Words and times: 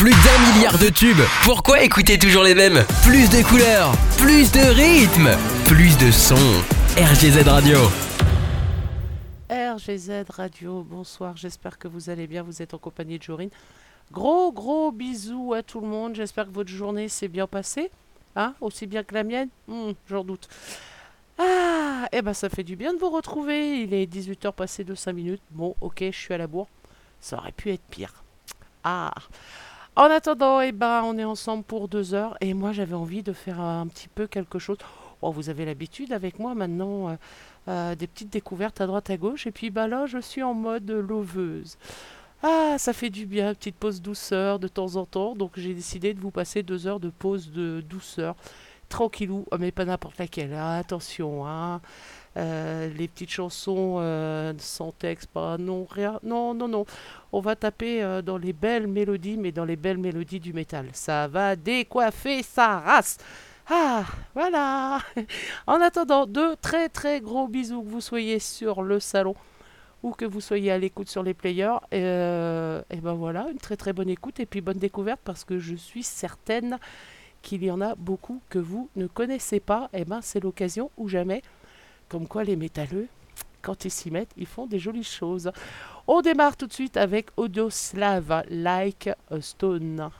Plus 0.00 0.12
d'un 0.12 0.54
milliard 0.54 0.78
de 0.78 0.88
tubes. 0.88 1.20
Pourquoi 1.42 1.82
écouter 1.82 2.16
toujours 2.18 2.42
les 2.42 2.54
mêmes? 2.54 2.82
Plus 3.02 3.28
de 3.28 3.46
couleurs, 3.46 3.92
plus 4.16 4.50
de 4.50 4.60
rythme, 4.60 5.28
plus 5.66 5.98
de 5.98 6.10
sons. 6.10 6.64
RGZ 6.96 7.46
Radio. 7.46 7.76
RGZ 9.50 10.24
Radio, 10.30 10.86
bonsoir, 10.88 11.36
j'espère 11.36 11.78
que 11.78 11.86
vous 11.86 12.08
allez 12.08 12.26
bien, 12.26 12.42
vous 12.42 12.62
êtes 12.62 12.72
en 12.72 12.78
compagnie 12.78 13.18
de 13.18 13.22
Jorine. 13.22 13.50
Gros 14.10 14.50
gros 14.52 14.90
bisous 14.90 15.52
à 15.52 15.62
tout 15.62 15.82
le 15.82 15.86
monde, 15.88 16.14
j'espère 16.14 16.46
que 16.46 16.52
votre 16.52 16.70
journée 16.70 17.10
s'est 17.10 17.28
bien 17.28 17.46
passée. 17.46 17.90
Hein 18.36 18.54
Aussi 18.62 18.86
bien 18.86 19.02
que 19.04 19.12
la 19.14 19.22
mienne 19.22 19.50
Hmm, 19.68 19.90
J'en 20.08 20.24
doute. 20.24 20.48
Ah, 21.38 22.06
eh 22.10 22.22
ben 22.22 22.32
ça 22.32 22.48
fait 22.48 22.64
du 22.64 22.74
bien 22.74 22.94
de 22.94 22.98
vous 22.98 23.10
retrouver. 23.10 23.82
Il 23.82 23.92
est 23.92 24.06
18h 24.10 24.52
passé 24.52 24.82
de 24.82 24.94
5 24.94 25.12
minutes. 25.12 25.42
Bon, 25.50 25.74
ok, 25.82 25.98
je 26.10 26.16
suis 26.16 26.32
à 26.32 26.38
la 26.38 26.46
bourre. 26.46 26.68
Ça 27.20 27.36
aurait 27.36 27.52
pu 27.52 27.70
être 27.70 27.82
pire. 27.90 28.14
Ah. 28.82 29.12
En 30.00 30.04
attendant, 30.04 30.62
eh 30.62 30.72
ben, 30.72 31.02
on 31.04 31.18
est 31.18 31.24
ensemble 31.24 31.62
pour 31.62 31.86
deux 31.86 32.14
heures. 32.14 32.34
Et 32.40 32.54
moi, 32.54 32.72
j'avais 32.72 32.94
envie 32.94 33.22
de 33.22 33.34
faire 33.34 33.60
un 33.60 33.86
petit 33.86 34.08
peu 34.08 34.26
quelque 34.26 34.58
chose. 34.58 34.78
Oh, 35.20 35.30
vous 35.30 35.50
avez 35.50 35.66
l'habitude 35.66 36.14
avec 36.14 36.38
moi 36.38 36.54
maintenant. 36.54 37.10
euh, 37.10 37.16
euh, 37.68 37.94
des 37.94 38.06
petites 38.06 38.30
découvertes 38.32 38.80
à 38.80 38.86
droite 38.86 39.10
à 39.10 39.18
gauche. 39.18 39.46
Et 39.46 39.50
puis 39.52 39.68
bah 39.68 39.86
là, 39.88 40.06
je 40.06 40.16
suis 40.18 40.42
en 40.42 40.54
mode 40.54 40.90
loveuse. 40.90 41.76
Ah, 42.42 42.76
ça 42.78 42.94
fait 42.94 43.10
du 43.10 43.26
bien, 43.26 43.52
petite 43.52 43.76
pause 43.76 44.00
douceur 44.00 44.58
de 44.58 44.68
temps 44.68 44.96
en 44.96 45.04
temps. 45.04 45.34
Donc 45.36 45.52
j'ai 45.56 45.74
décidé 45.74 46.14
de 46.14 46.20
vous 46.20 46.30
passer 46.30 46.62
deux 46.62 46.86
heures 46.86 47.00
de 47.00 47.10
pause 47.10 47.50
de 47.52 47.82
douceur. 47.82 48.36
Tranquillou, 48.88 49.44
oh, 49.52 49.56
mais 49.58 49.70
pas 49.70 49.84
n'importe 49.84 50.16
laquelle. 50.18 50.54
hein, 50.54 50.78
attention, 50.78 51.46
hein. 51.46 51.82
Euh, 52.36 52.88
les 52.96 53.08
petites 53.08 53.30
chansons 53.30 53.96
euh, 53.98 54.52
sans 54.58 54.92
texte, 54.92 55.28
pas 55.30 55.58
non, 55.58 55.86
rien. 55.90 56.20
Non, 56.22 56.54
non, 56.54 56.68
non. 56.68 56.86
On 57.32 57.40
va 57.40 57.56
taper 57.56 58.02
euh, 58.02 58.22
dans 58.22 58.38
les 58.38 58.52
belles 58.52 58.86
mélodies, 58.86 59.36
mais 59.36 59.50
dans 59.50 59.64
les 59.64 59.76
belles 59.76 59.98
mélodies 59.98 60.40
du 60.40 60.52
métal. 60.52 60.88
Ça 60.92 61.26
va 61.26 61.56
décoiffer 61.56 62.42
sa 62.42 62.78
race. 62.80 63.18
Ah, 63.68 64.04
voilà. 64.34 65.00
En 65.66 65.80
attendant, 65.80 66.26
de 66.26 66.56
très 66.60 66.88
très 66.88 67.20
gros 67.20 67.48
bisous 67.48 67.82
que 67.82 67.88
vous 67.88 68.00
soyez 68.00 68.38
sur 68.38 68.82
le 68.82 69.00
salon 69.00 69.34
ou 70.02 70.12
que 70.12 70.24
vous 70.24 70.40
soyez 70.40 70.70
à 70.70 70.78
l'écoute 70.78 71.08
sur 71.08 71.22
les 71.22 71.34
players. 71.34 71.78
Et, 71.92 71.98
et 71.98 73.00
ben 73.00 73.14
voilà, 73.14 73.48
une 73.50 73.58
très 73.58 73.76
très 73.76 73.92
bonne 73.92 74.08
écoute 74.08 74.40
et 74.40 74.46
puis 74.46 74.60
bonne 74.60 74.78
découverte 74.78 75.20
parce 75.24 75.44
que 75.44 75.58
je 75.58 75.74
suis 75.74 76.02
certaine 76.02 76.78
qu'il 77.42 77.64
y 77.64 77.70
en 77.70 77.80
a 77.80 77.94
beaucoup 77.96 78.40
que 78.48 78.58
vous 78.58 78.88
ne 78.96 79.06
connaissez 79.06 79.60
pas. 79.60 79.90
Et 79.92 80.04
ben 80.04 80.20
c'est 80.22 80.40
l'occasion 80.40 80.90
ou 80.96 81.08
jamais. 81.08 81.42
Comme 82.10 82.26
quoi 82.26 82.42
les 82.42 82.56
métalleux, 82.56 83.06
quand 83.62 83.84
ils 83.84 83.90
s'y 83.90 84.10
mettent, 84.10 84.32
ils 84.36 84.46
font 84.46 84.66
des 84.66 84.80
jolies 84.80 85.04
choses. 85.04 85.52
On 86.08 86.22
démarre 86.22 86.56
tout 86.56 86.66
de 86.66 86.72
suite 86.72 86.96
avec 86.96 87.28
Audioslave, 87.36 88.42
Like 88.50 89.10
a 89.30 89.40
Stone. 89.40 90.10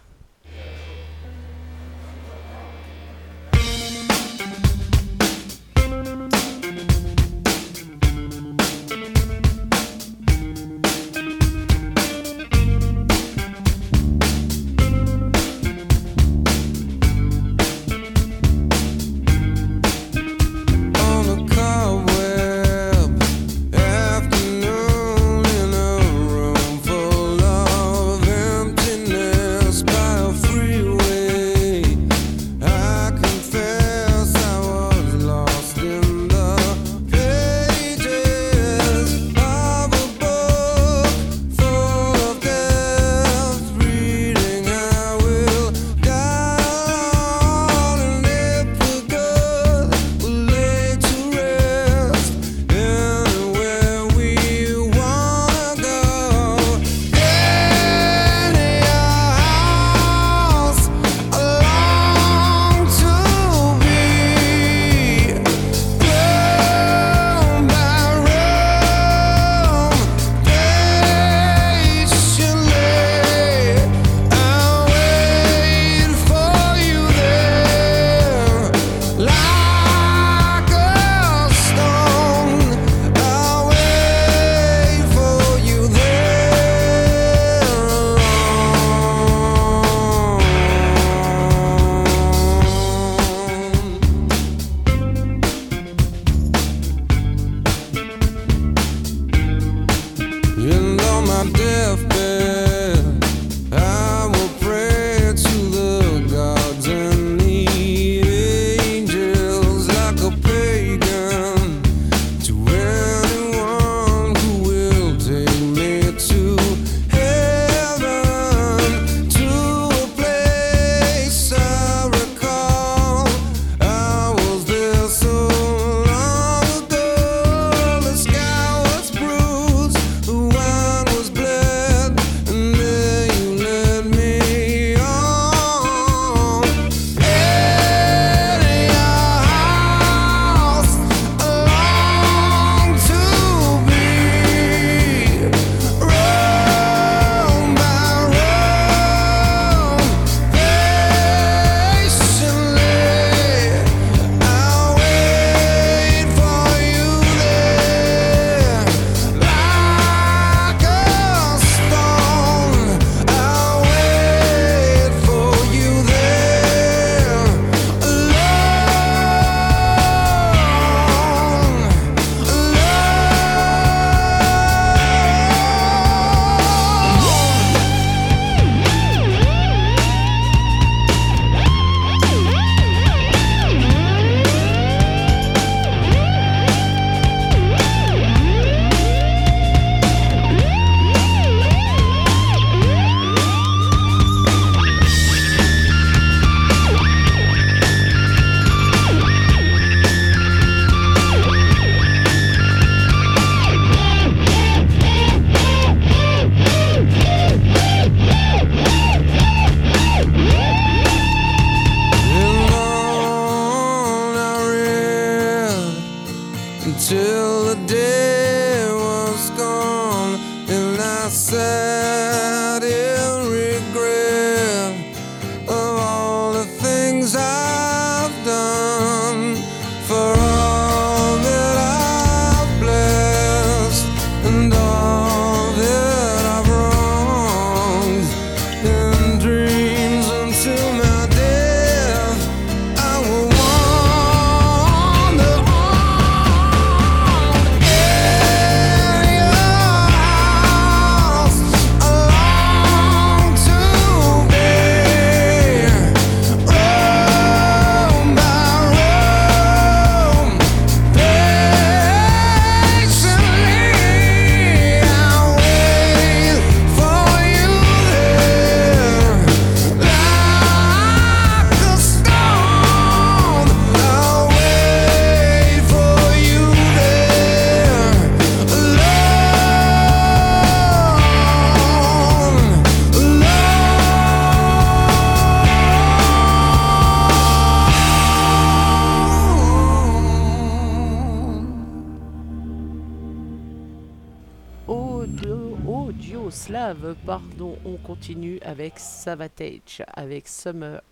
Avec 300.67 301.03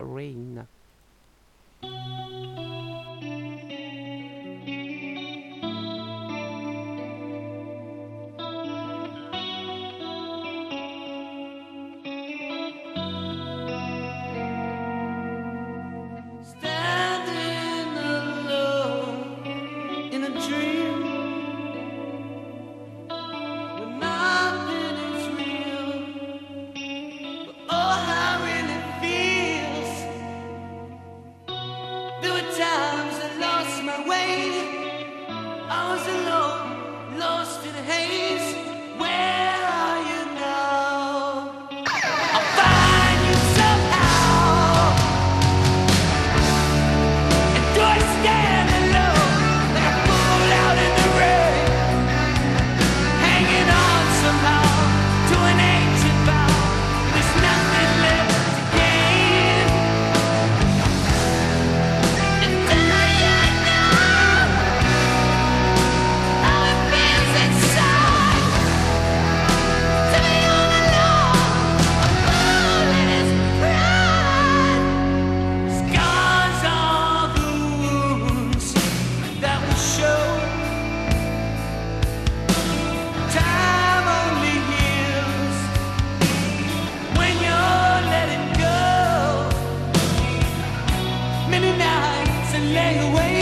lay 92.73 92.97
away 92.99 93.38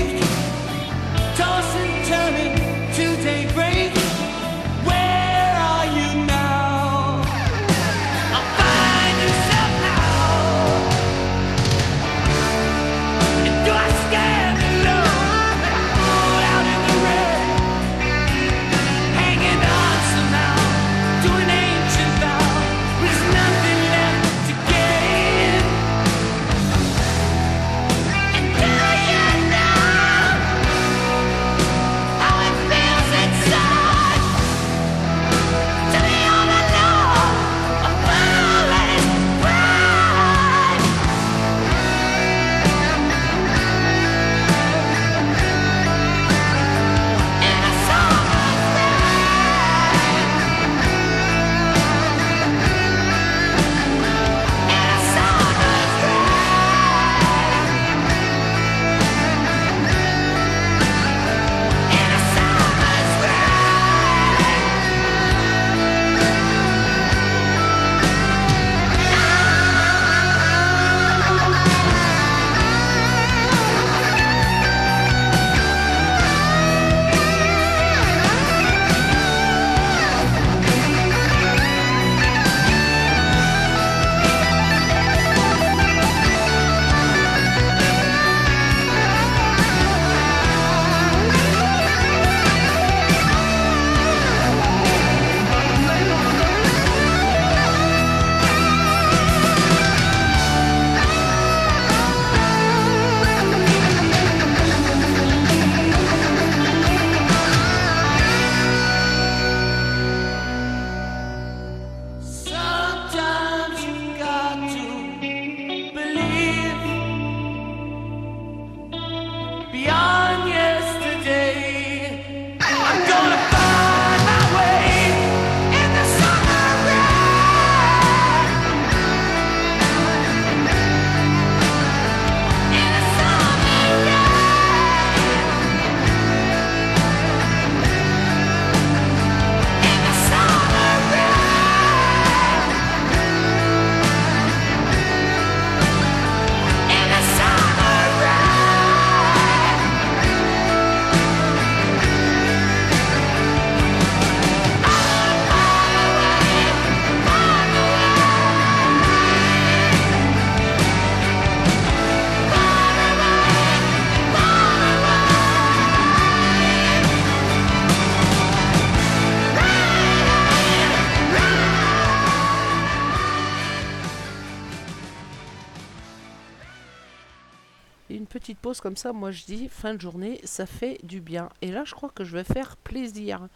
comme 178.88 178.96
ça, 178.96 179.12
moi 179.12 179.32
je 179.32 179.44
dis 179.44 179.68
fin 179.68 179.96
de 179.96 180.00
journée, 180.00 180.40
ça 180.46 180.66
fait 180.66 180.98
du 181.04 181.20
bien. 181.20 181.50
Et 181.62 181.72
là, 181.72 181.84
je 181.84 181.94
crois 181.94 182.08
que 182.08 182.24
je 182.24 182.38
vais 182.38 182.46
faire 182.46 182.78
plaisir 182.78 183.50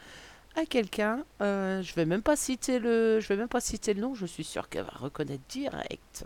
à 0.57 0.65
quelqu'un. 0.65 1.23
Euh, 1.41 1.81
je 1.81 1.95
vais 1.95 2.03
même 2.05 2.21
pas 2.21 2.35
citer 2.35 2.79
le, 2.79 3.21
je 3.21 3.29
vais 3.29 3.37
même 3.37 3.47
pas 3.47 3.61
citer 3.61 3.93
le 3.93 4.01
nom. 4.01 4.13
Je 4.13 4.25
suis 4.25 4.43
sûre 4.43 4.67
qu'elle 4.67 4.83
va 4.83 4.91
reconnaître 4.93 5.43
direct. 5.47 6.25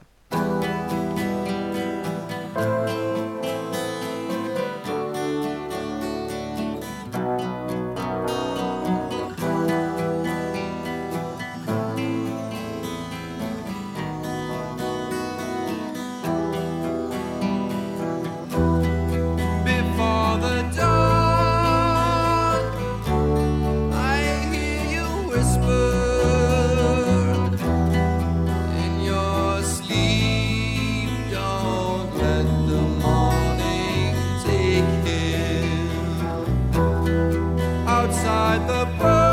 Inside 38.26 38.68
the 38.68 38.86
bird. 38.98 39.25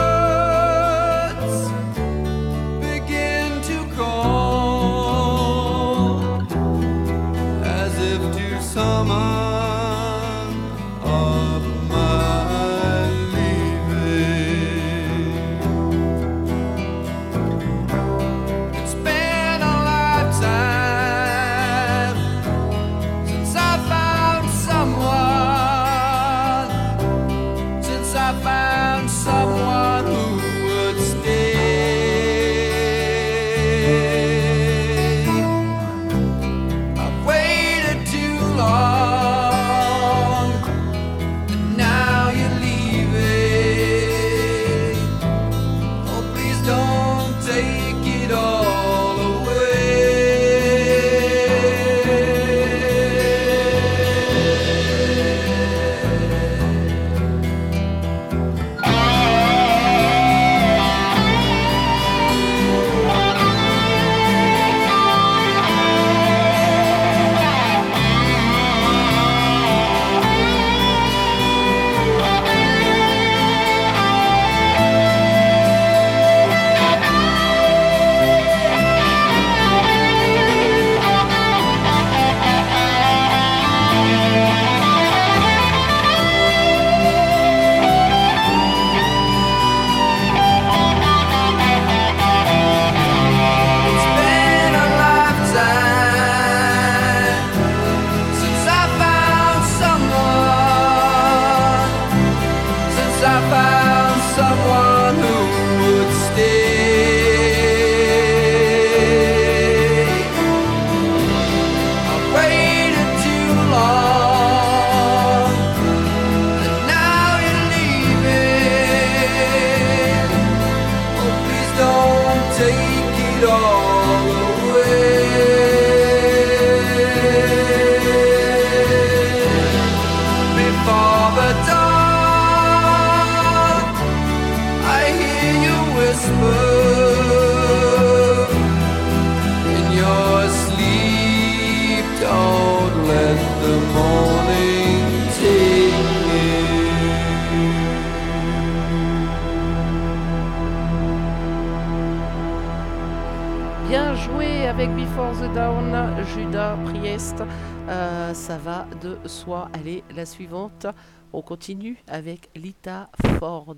Continue 161.52 161.98
avec 162.08 162.48
Lita 162.56 163.10
Ford. 163.38 163.76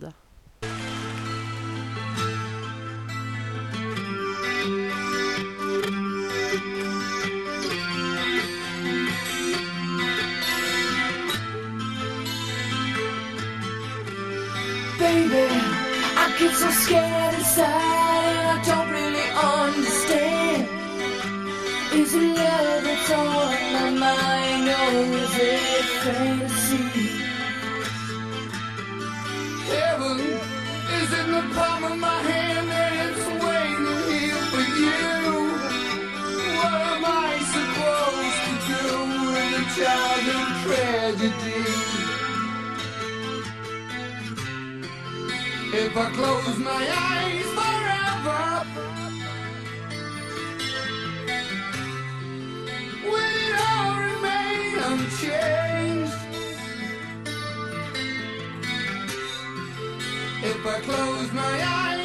Baby, 15.00 15.48
I 16.16 16.32
get 16.38 16.54
so 16.54 16.70
scared 16.70 17.34
inside 17.34 17.64
and 18.30 18.46
I 18.50 18.62
don't 18.68 18.88
really 18.88 19.28
understand. 19.66 20.68
Is 21.92 22.14
it 22.14 22.36
love 22.36 22.84
that's 22.84 23.10
on 23.10 23.50
my 23.72 23.90
mind 23.98 24.68
or 24.68 25.16
is 25.16 25.38
it 25.38 25.84
fantasy? 26.04 26.33
If 45.94 46.00
I 46.00 46.10
close 46.10 46.58
my 46.58 46.88
eyes 46.90 47.46
forever, 47.54 48.66
will 53.04 53.34
it 53.44 53.54
all 53.70 53.94
remain 54.00 54.74
unchanged? 54.90 56.18
If 60.42 60.66
I 60.66 60.80
close 60.80 61.32
my 61.32 61.62
eyes 61.64 62.03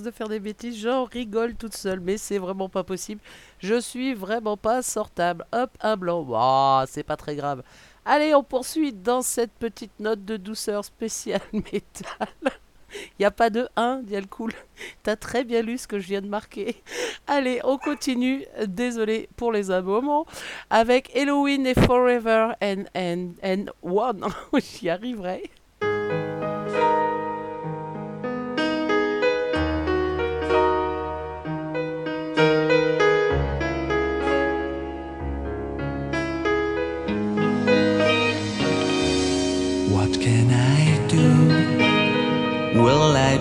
De 0.00 0.10
faire 0.10 0.28
des 0.28 0.40
bêtises, 0.40 0.78
j'en 0.78 1.04
rigole 1.04 1.54
toute 1.54 1.74
seule, 1.74 2.00
mais 2.00 2.16
c'est 2.16 2.38
vraiment 2.38 2.70
pas 2.70 2.82
possible. 2.82 3.20
Je 3.58 3.78
suis 3.78 4.14
vraiment 4.14 4.56
pas 4.56 4.80
sortable. 4.80 5.44
Hop, 5.52 5.70
un 5.82 5.96
blanc. 5.98 6.22
Ouah, 6.22 6.86
c'est 6.88 7.02
pas 7.02 7.18
très 7.18 7.36
grave. 7.36 7.62
Allez, 8.06 8.34
on 8.34 8.42
poursuit 8.42 8.94
dans 8.94 9.20
cette 9.20 9.52
petite 9.52 10.00
note 10.00 10.24
de 10.24 10.38
douceur 10.38 10.84
spéciale 10.84 11.42
métal. 11.52 12.28
Y 13.18 13.24
a 13.24 13.30
pas 13.30 13.50
de 13.50 13.68
1, 13.76 14.02
dit 14.02 14.16
cool. 14.28 14.52
T'as 15.02 15.16
très 15.16 15.44
bien 15.44 15.62
lu 15.62 15.76
ce 15.76 15.86
que 15.86 15.98
je 15.98 16.06
viens 16.06 16.22
de 16.22 16.28
marquer. 16.28 16.82
Allez, 17.26 17.60
on 17.64 17.76
continue. 17.78 18.44
Désolé 18.66 19.28
pour 19.36 19.52
les 19.52 19.70
abonnements. 19.70 20.26
Avec 20.70 21.14
Halloween 21.14 21.66
et 21.66 21.74
Forever 21.74 22.52
and, 22.62 22.84
and, 22.96 23.32
and 23.44 23.66
One. 23.82 24.24
J'y 24.54 24.88
arriverai. 24.88 25.50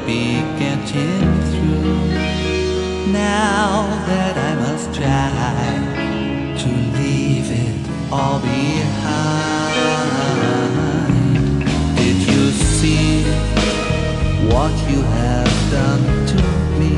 Be 0.05 0.41
getting 0.57 1.41
through? 1.51 3.11
Now 3.11 3.87
that 4.07 4.37
I 4.37 4.55
must 4.55 4.93
try 4.93 5.79
to 6.61 6.69
leave 6.97 7.49
it 7.51 7.81
all 8.11 8.39
behind. 8.39 9.71
Did 11.95 12.17
you 12.31 12.51
see 12.51 13.23
what 14.51 14.73
you 14.89 15.01
have 15.01 15.71
done 15.71 16.05
to 16.31 16.37
me? 16.79 16.93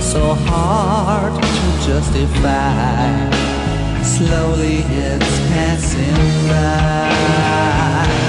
So 0.00 0.34
hard 0.34 1.32
to 1.42 1.50
justify. 1.86 3.30
Slowly 4.02 4.78
it's 4.88 5.38
passing 5.48 6.48
by. 6.48 8.19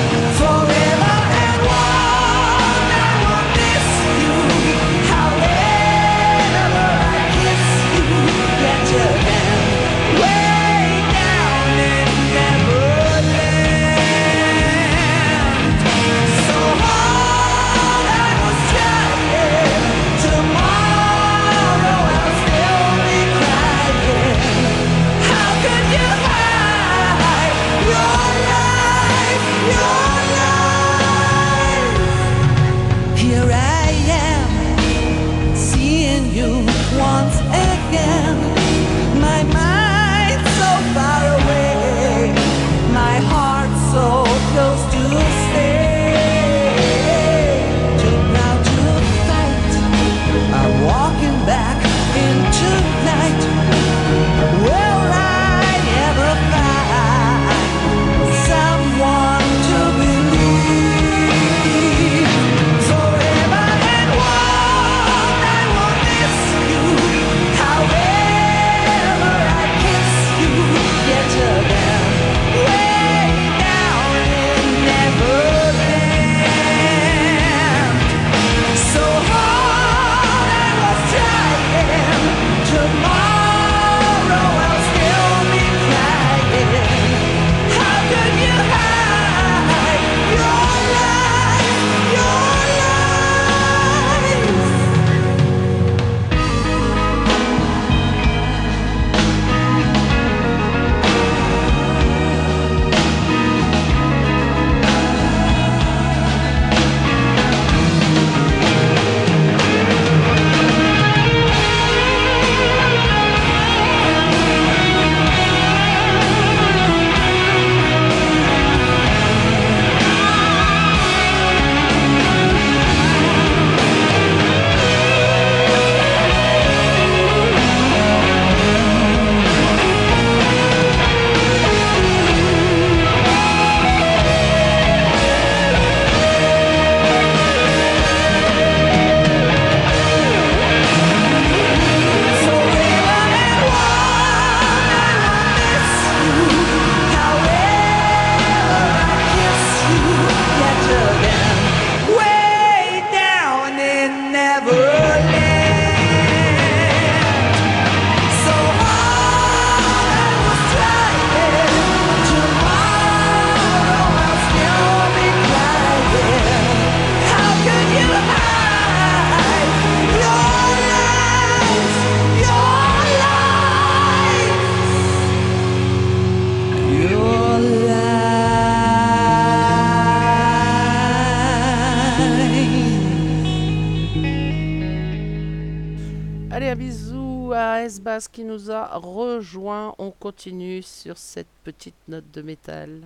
Qui 188.27 188.43
nous 188.43 188.71
a 188.71 188.97
rejoint. 188.97 189.95
On 189.97 190.11
continue 190.11 190.81
sur 190.83 191.17
cette 191.17 191.47
petite 191.63 191.95
note 192.07 192.29
de 192.31 192.41
métal. 192.41 193.01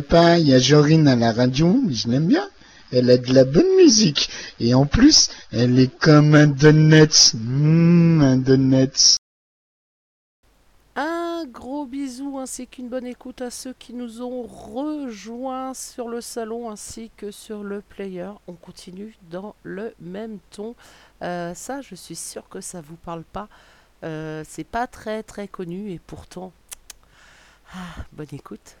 Pas, 0.00 0.38
il 0.38 0.48
y 0.48 0.54
a 0.54 0.58
Jorine 0.58 1.08
à 1.08 1.16
la 1.16 1.32
radio, 1.32 1.80
je 1.90 2.08
l'aime 2.08 2.26
bien. 2.26 2.48
Elle 2.92 3.10
a 3.10 3.16
de 3.16 3.32
la 3.32 3.44
bonne 3.44 3.76
musique. 3.76 4.28
Et 4.60 4.74
en 4.74 4.86
plus, 4.86 5.30
elle 5.52 5.78
est 5.78 5.94
comme 5.98 6.34
un 6.34 6.46
donut. 6.46 7.34
Mmh, 7.34 8.22
un. 8.22 8.88
Un 10.96 11.44
gros 11.46 11.86
bisou 11.86 12.38
ainsi 12.38 12.68
qu'une 12.68 12.88
bonne 12.88 13.06
écoute 13.06 13.42
à 13.42 13.50
ceux 13.50 13.72
qui 13.72 13.94
nous 13.94 14.22
ont 14.22 14.44
rejoints 14.44 15.74
sur 15.74 16.08
le 16.08 16.20
salon 16.20 16.70
ainsi 16.70 17.10
que 17.16 17.32
sur 17.32 17.64
le 17.64 17.80
player. 17.80 18.30
On 18.46 18.52
continue 18.52 19.16
dans 19.30 19.56
le 19.64 19.94
même 20.00 20.38
ton. 20.50 20.76
Euh, 21.22 21.52
ça, 21.54 21.80
je 21.80 21.96
suis 21.96 22.16
sûre 22.16 22.48
que 22.48 22.60
ça 22.60 22.80
vous 22.80 22.96
parle 22.96 23.24
pas. 23.24 23.48
Euh, 24.04 24.44
c'est 24.46 24.64
pas 24.64 24.86
très 24.86 25.22
très 25.22 25.48
connu 25.48 25.90
et 25.90 25.98
pourtant, 25.98 26.52
ah, 27.74 28.02
bonne 28.12 28.28
écoute. 28.32 28.76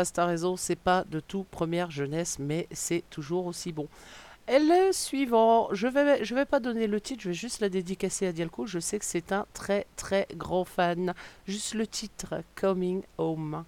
Et 0.00 0.02
oui, 0.02 0.06
Esbast 0.06 0.18
a 0.18 0.26
raison, 0.26 0.56
c'est 0.56 0.76
pas 0.76 1.04
de 1.04 1.20
tout 1.20 1.44
première 1.50 1.90
jeunesse, 1.90 2.38
mais 2.38 2.66
c'est 2.72 3.04
toujours 3.10 3.46
aussi 3.46 3.72
bon. 3.72 3.86
Et 4.48 4.58
le 4.58 4.92
suivant, 4.92 5.68
je 5.72 5.86
vais, 5.86 6.24
je 6.24 6.34
vais 6.34 6.46
pas 6.46 6.58
donner 6.58 6.86
le 6.86 7.00
titre, 7.00 7.22
je 7.22 7.28
vais 7.28 7.34
juste 7.34 7.60
la 7.60 7.68
dédicacer 7.68 8.26
à 8.26 8.32
Dialco. 8.32 8.66
Je 8.66 8.78
sais 8.78 8.98
que 8.98 9.04
c'est 9.04 9.32
un 9.32 9.46
très 9.52 9.86
très 9.96 10.26
grand 10.34 10.64
fan. 10.64 11.14
Juste 11.46 11.74
le 11.74 11.86
titre, 11.86 12.42
Coming 12.56 13.02
Home. 13.18 13.64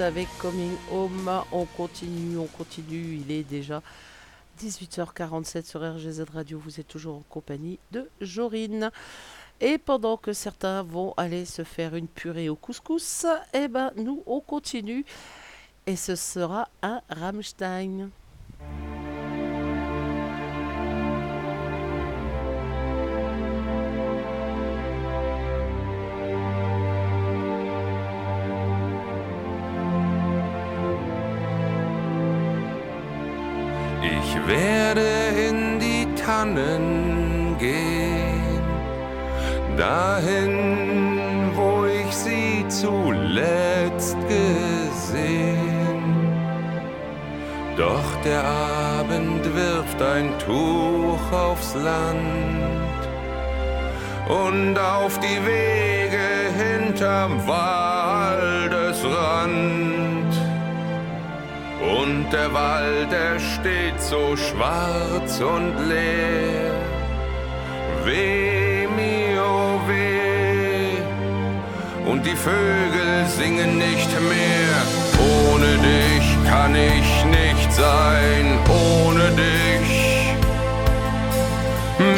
Avec 0.00 0.28
Coming 0.38 0.76
Home. 0.92 1.42
On 1.50 1.64
continue, 1.64 2.38
on 2.38 2.46
continue. 2.46 3.16
Il 3.16 3.32
est 3.32 3.42
déjà 3.42 3.82
18h47 4.60 5.64
sur 5.64 5.80
RGZ 5.80 6.24
Radio. 6.32 6.58
Vous 6.58 6.78
êtes 6.78 6.86
toujours 6.86 7.16
en 7.16 7.24
compagnie 7.28 7.78
de 7.90 8.08
Jorine. 8.20 8.90
Et 9.60 9.76
pendant 9.76 10.16
que 10.16 10.32
certains 10.32 10.82
vont 10.82 11.14
aller 11.16 11.44
se 11.44 11.64
faire 11.64 11.96
une 11.96 12.06
purée 12.06 12.48
au 12.48 12.54
couscous, 12.54 13.26
eh 13.52 13.66
ben 13.66 13.92
nous 13.96 14.22
on 14.26 14.40
continue 14.40 15.04
et 15.86 15.96
ce 15.96 16.14
sera 16.14 16.68
un 16.82 17.00
Rammstein. 17.08 18.10
Werde 34.48 35.08
in 35.48 35.78
die 35.78 36.06
Tannen 36.14 37.56
gehen, 37.58 38.62
dahin, 39.76 41.50
wo 41.54 41.84
ich 41.84 42.10
sie 42.14 42.64
zuletzt 42.68 44.16
gesehen. 44.26 45.68
Doch 47.76 48.22
der 48.24 48.42
Abend 48.44 49.44
wirft 49.54 50.02
ein 50.02 50.30
Tuch 50.38 51.32
aufs 51.32 51.74
Land 51.74 53.00
und 54.28 54.78
auf 54.78 55.20
die 55.20 55.40
Wege 55.46 56.28
hinterm 56.56 57.46
Waldesrand. 57.46 57.77
Und 62.08 62.32
der 62.32 62.50
Wald, 62.54 63.12
er 63.12 63.38
steht 63.38 64.00
so 64.00 64.34
schwarz 64.34 65.40
und 65.40 65.74
leer. 65.88 66.72
Weh 68.06 68.86
mir, 68.96 69.42
oh 69.42 69.78
weh. 69.86 70.96
Und 72.10 72.24
die 72.24 72.38
Vögel 72.48 73.26
singen 73.26 73.76
nicht 73.76 74.10
mehr. 74.32 74.76
Ohne 75.34 75.70
dich 75.90 76.26
kann 76.50 76.74
ich 76.74 77.10
nicht 77.38 77.70
sein, 77.74 78.44
ohne 78.86 79.26
dich. 79.44 79.98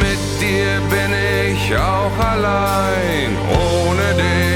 Mit 0.05 0.23
dir 0.41 0.73
bin 0.95 1.13
ich 1.51 1.77
auch 1.77 2.17
allein, 2.33 3.31
ohne 3.67 4.07
dich. 4.23 4.50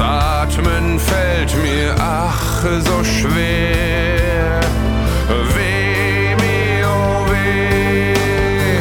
Atmen 0.00 0.98
fällt 0.98 1.54
mir 1.62 1.94
ach 1.98 2.62
so 2.62 3.04
schwer. 3.04 4.60
Weh 5.54 6.34
mir, 6.36 6.86
oh 6.88 7.30
weh. 7.30 8.78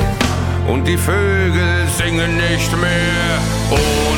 Und 0.72 0.88
die 0.88 0.98
Vögel 0.98 1.88
singen 1.98 2.38
nicht 2.38 2.72
mehr. 2.78 3.40
Ohne 3.70 4.09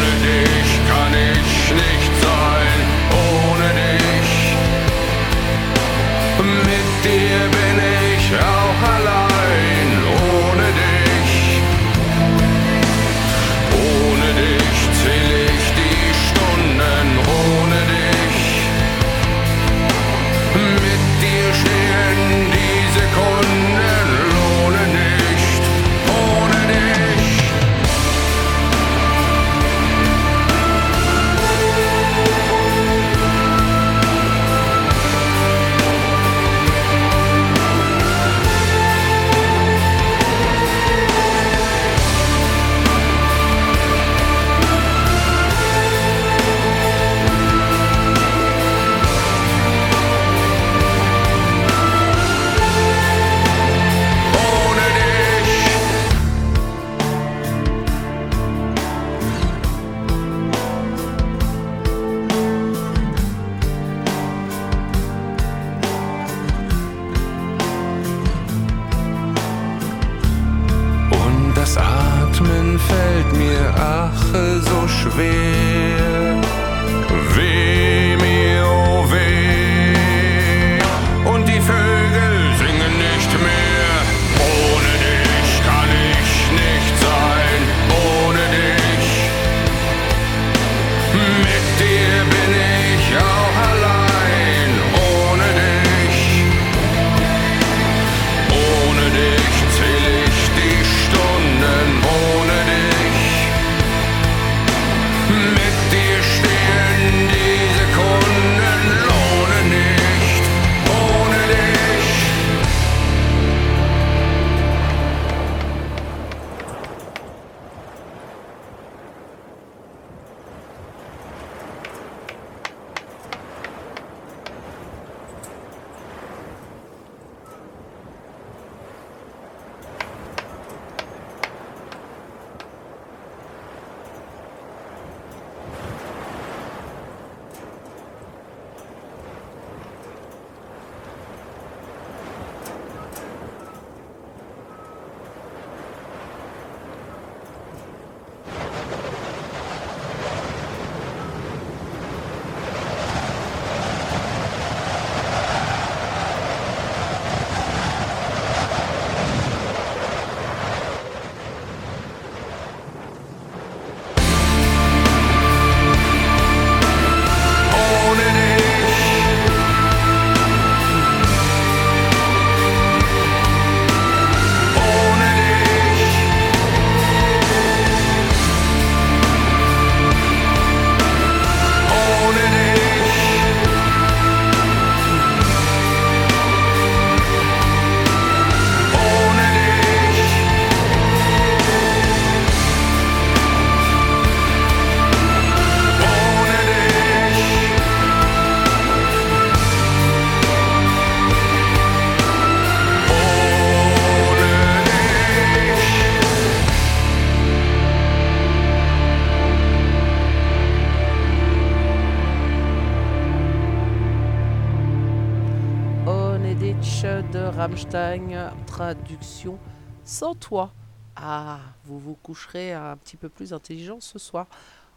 Traduction 218.67 219.57
sans 220.05 220.35
toi. 220.35 220.71
Ah, 221.15 221.59
vous 221.85 221.99
vous 221.99 222.15
coucherez 222.21 222.73
un 222.73 222.95
petit 222.95 223.17
peu 223.17 223.27
plus 223.27 223.53
intelligent 223.53 223.99
ce 223.99 224.19
soir. 224.19 224.47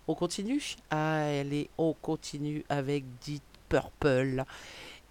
On 0.06 0.14
continue? 0.14 0.62
Allez, 0.90 1.70
on 1.78 1.94
continue 1.94 2.64
avec 2.68 3.04
Deep 3.20 3.42
Purple. 3.68 4.44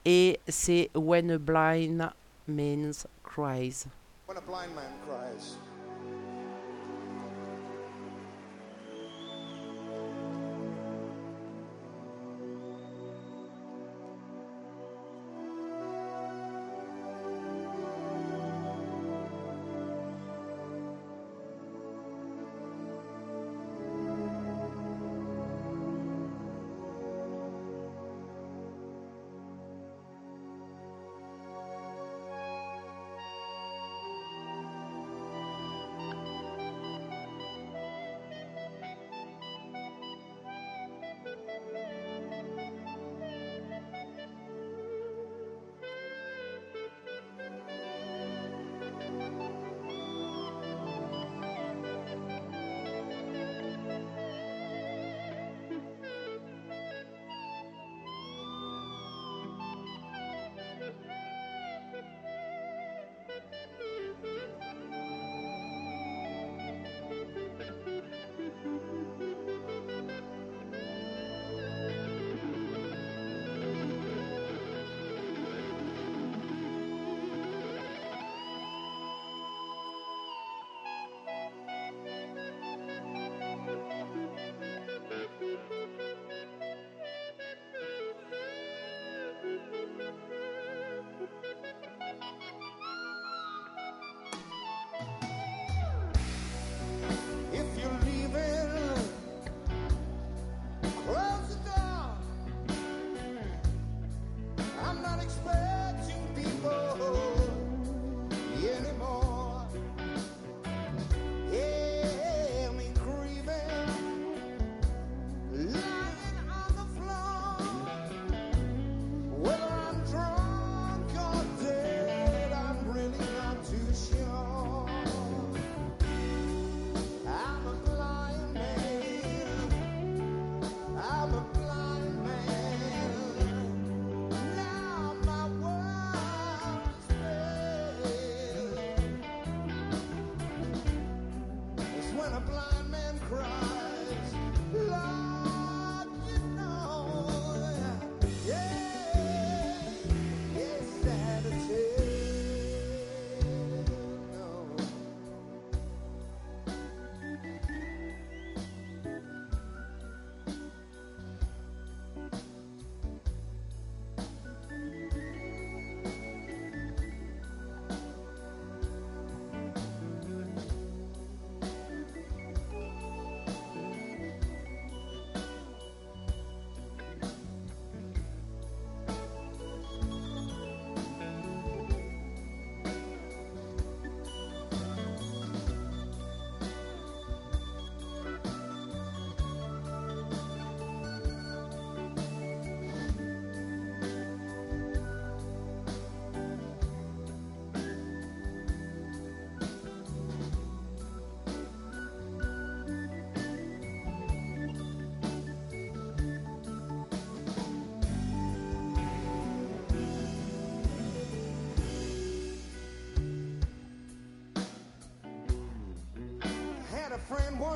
Et 0.06 0.40
c'est 0.48 0.92
When 0.96 1.32
a 1.32 1.38
Blind 1.38 2.10
Means 2.48 3.06
Cries. 3.24 3.86
When 4.28 4.38
a 4.38 4.42
blind 4.42 4.74
man 4.76 4.92
cries. 5.06 5.58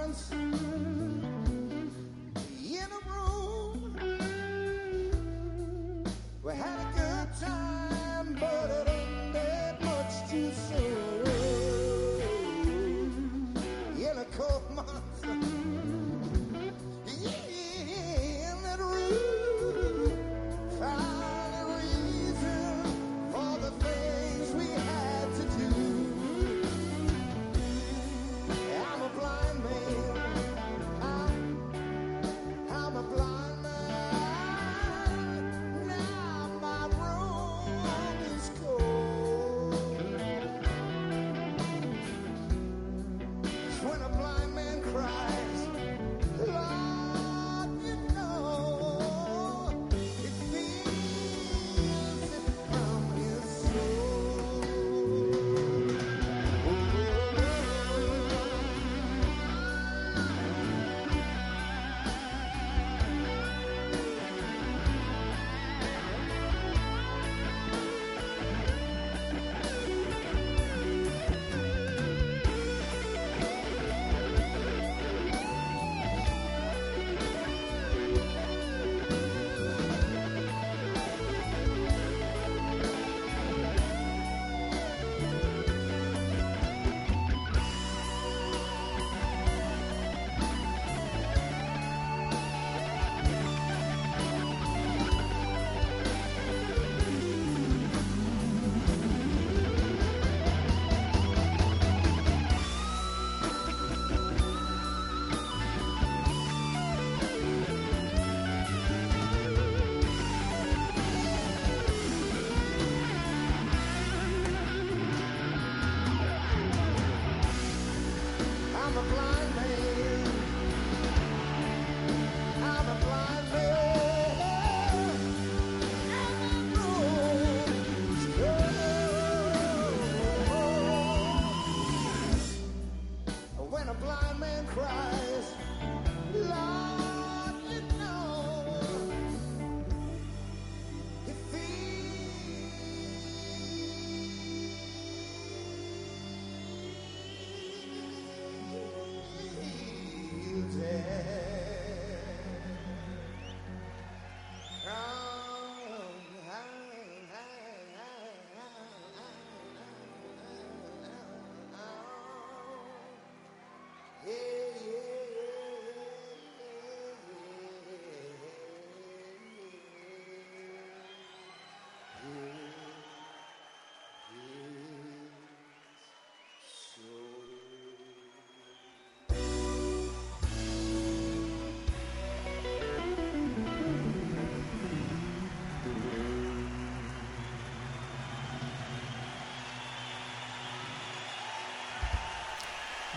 once. 0.07 0.46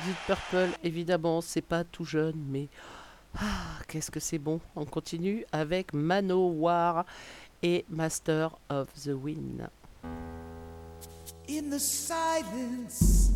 Deep 0.07 0.17
Purple, 0.27 0.79
évidemment, 0.83 1.41
c'est 1.41 1.61
pas 1.61 1.85
tout 1.85 2.05
jeune, 2.05 2.43
mais 2.49 2.69
ah, 3.39 3.79
qu'est-ce 3.87 4.11
que 4.11 4.21
c'est 4.21 4.39
bon. 4.39 4.61
On 4.77 4.85
continue 4.85 5.45
avec 5.53 5.93
Manowar 5.93 7.05
et 7.63 7.85
Master 7.89 8.57
of 8.69 8.89
the 9.05 9.09
Wind. 9.09 9.69
In 11.49 11.71
the 11.71 11.79
silence 11.79 13.31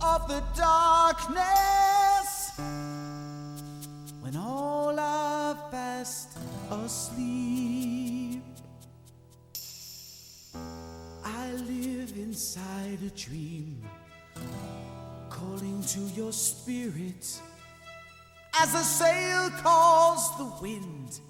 of 0.00 0.28
the 0.28 0.42
darkness, 0.56 2.52
when 4.22 4.36
all 4.36 4.98
are 4.98 5.56
fast 5.70 6.38
asleep, 6.70 8.42
I 11.24 11.52
live 11.66 12.16
inside 12.16 13.00
a 13.04 13.10
dream. 13.16 13.53
to 15.94 16.00
your 16.16 16.32
spirit 16.32 17.40
as 18.60 18.74
a 18.74 18.82
sail 18.82 19.48
calls 19.62 20.36
the 20.38 20.50
wind. 20.60 21.20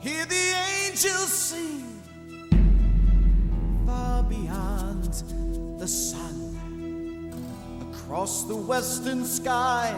Hear 0.00 0.26
the 0.26 0.54
angels 0.82 1.32
sing 1.32 2.02
far 3.86 4.24
beyond 4.24 5.04
the 5.78 5.86
sun 5.86 7.32
across 7.92 8.42
the 8.42 8.56
western 8.56 9.24
sky. 9.24 9.94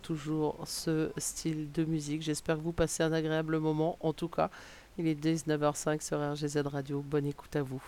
Toujours 0.00 0.56
ce 0.66 1.10
style 1.16 1.70
de 1.72 1.84
musique. 1.84 2.22
J'espère 2.22 2.56
que 2.56 2.62
vous 2.62 2.72
passez 2.72 3.02
un 3.02 3.12
agréable 3.12 3.58
moment. 3.58 3.96
En 4.00 4.12
tout 4.12 4.28
cas, 4.28 4.50
il 4.98 5.06
est 5.06 5.14
19h05 5.14 6.02
sur 6.02 6.18
RGZ 6.18 6.62
Radio. 6.66 7.02
Bonne 7.06 7.26
écoute 7.26 7.54
à 7.56 7.62
vous. 7.62 7.82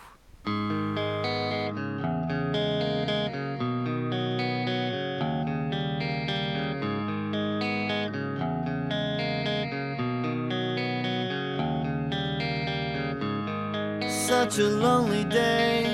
Such 14.27 14.59
a 14.59 14.67
lonely 14.67 15.23
day, 15.25 15.85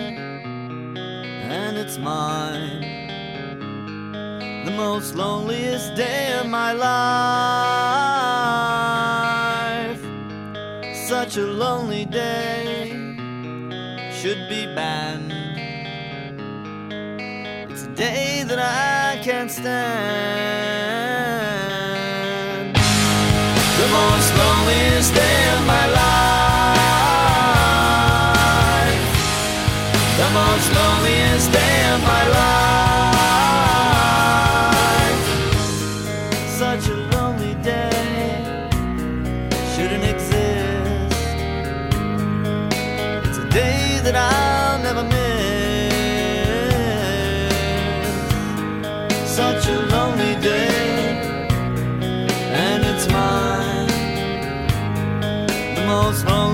and 1.52 1.78
it's 1.78 1.98
mine. 1.98 2.99
The 4.70 4.76
most 4.76 5.16
loneliest 5.16 5.96
day 5.96 6.38
of 6.40 6.46
my 6.46 6.74
life. 6.74 6.90
Such 11.08 11.38
a 11.38 11.42
lonely 11.42 12.06
day 12.06 12.92
should 14.14 14.48
be 14.48 14.68
banned. 14.76 15.32
It's 17.72 17.86
a 17.86 17.90
day 17.96 18.44
that 18.44 18.60
I 18.60 19.18
can't 19.24 19.50
stand. 19.50 19.66
The 22.76 23.88
most 23.98 24.36
loneliest 24.38 25.16
day 25.16 25.50
of 25.58 25.66
my 25.66 25.88
life. 25.88 26.49
Such 36.60 36.90
a 36.90 36.94
lonely 37.16 37.54
day 37.64 38.68
shouldn't 39.74 40.04
exist. 40.04 41.16
It's 43.26 43.38
a 43.38 43.50
day 43.50 44.02
that 44.04 44.16
I'll 44.18 44.80
never 44.84 45.04
miss. 45.06 45.14
Such 49.34 49.68
a 49.70 49.80
lonely 49.94 50.36
day, 50.42 51.48
and 52.52 52.84
it's 52.92 53.08
mine. 53.08 53.88
The 55.76 55.86
most 55.88 56.26
loneliest 56.26 56.49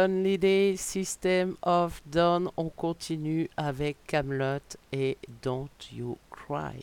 Lonely 0.00 0.38
Day 0.38 0.76
System 0.76 1.58
of 1.62 2.00
Dawn. 2.10 2.48
On 2.56 2.70
continue 2.70 3.50
avec 3.54 3.98
Camelot 4.06 4.62
et 4.92 5.18
Don't 5.42 5.68
You 5.92 6.16
Cry. 6.30 6.80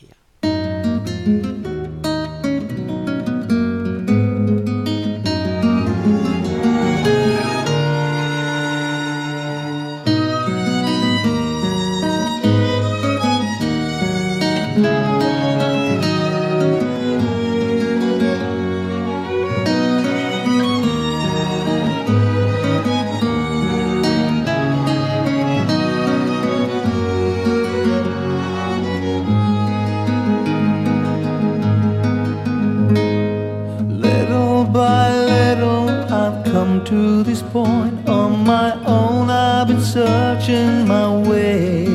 To 36.88 37.22
this 37.22 37.42
point 37.42 38.08
on 38.08 38.44
my 38.44 38.72
own. 38.86 39.28
I've 39.28 39.68
been 39.68 39.80
searching 39.80 40.88
my 40.88 41.08
way. 41.28 41.86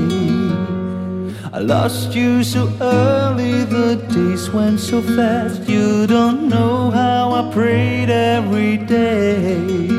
I 1.51 1.57
lost 1.57 2.13
you 2.13 2.43
so 2.43 2.71
early, 2.79 3.63
the 3.63 3.95
days 4.13 4.51
went 4.51 4.79
so 4.79 5.01
fast. 5.01 5.67
You 5.67 6.05
don't 6.05 6.47
know 6.47 6.91
how 6.91 7.31
I 7.31 7.51
prayed 7.51 8.11
every 8.11 8.77
day. 8.77 9.89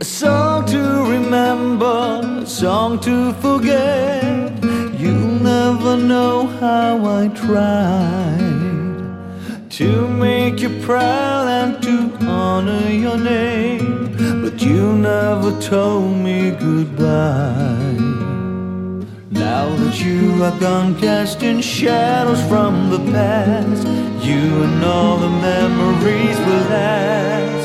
A 0.00 0.04
song 0.04 0.64
to 0.66 0.82
remember, 1.14 2.20
a 2.42 2.46
song 2.46 2.98
to 3.00 3.34
forget. 3.34 4.64
You'll 4.98 5.40
never 5.52 5.98
know 5.98 6.46
how 6.46 7.04
I 7.04 7.28
tried 7.28 8.53
to 9.78 10.06
make 10.06 10.60
you 10.60 10.68
proud 10.82 11.48
and 11.48 11.82
to 11.82 12.26
honor 12.26 12.88
your 12.90 13.16
name. 13.18 14.14
But 14.40 14.62
you 14.62 14.92
never 14.92 15.50
told 15.60 16.16
me 16.16 16.52
goodbye. 16.52 17.98
Now 19.32 19.66
that 19.80 19.96
you 20.00 20.44
are 20.44 20.56
gone, 20.60 20.94
casting 21.00 21.60
shadows 21.60 22.40
from 22.48 22.90
the 22.90 23.00
past, 23.10 23.84
you 24.24 24.62
and 24.64 24.84
all 24.84 25.16
the 25.16 25.30
memories 25.50 26.38
will 26.46 26.66
last. 26.78 27.64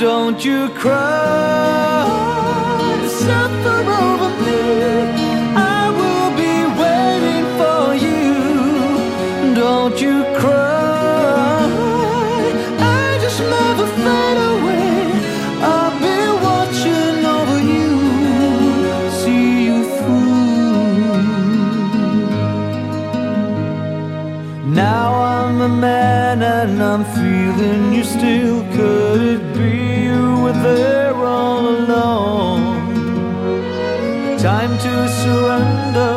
Don't 0.00 0.44
you 0.44 0.68
cry, 0.68 2.06
suffer 3.08 3.80
over 4.04 4.30
me. 4.46 4.62
I 5.56 5.82
will 5.98 6.30
be 6.44 6.54
waiting 6.82 7.46
for 7.58 7.82
you. 8.06 8.30
Don't 9.56 10.00
you 10.00 10.22
cry, 10.38 10.79
Now 24.72 25.14
I'm 25.14 25.60
a 25.60 25.68
man 25.68 26.42
and 26.42 26.80
I'm 26.80 27.04
feeling 27.04 27.92
you 27.92 28.04
still. 28.04 28.62
Could 28.72 29.20
it 29.20 29.54
be 29.58 30.04
you 30.04 30.42
were 30.42 30.52
there 30.52 31.12
all 31.14 31.68
along? 31.68 32.60
Time 34.38 34.78
to 34.78 35.08
surrender, 35.08 36.14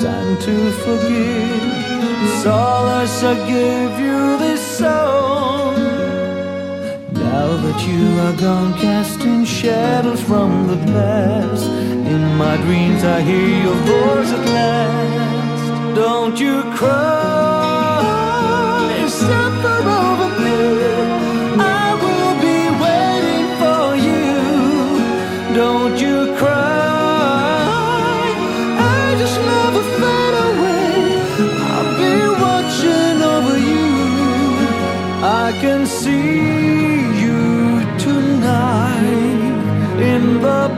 time 0.00 0.36
to 0.42 0.72
forgive. 0.82 2.42
Solace, 2.42 2.46
all 2.46 2.86
I 2.88 3.06
shall 3.06 3.46
give 3.46 4.00
you 4.00 4.38
this 4.38 4.60
song. 4.78 5.76
Now 7.12 7.48
that 7.64 7.80
you 7.86 8.04
are 8.26 8.36
gone, 8.40 8.74
casting 8.74 9.44
shadows 9.44 10.20
from 10.20 10.66
the 10.66 10.78
past. 10.92 11.68
In 11.70 12.34
my 12.34 12.56
dreams, 12.56 13.04
I 13.04 13.20
hear 13.20 13.62
your 13.66 13.78
voice 13.86 14.32
at 14.32 14.44
last. 14.46 15.94
Don't 15.94 16.40
you 16.40 16.62
cry. 16.74 17.53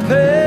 Về 0.08 0.45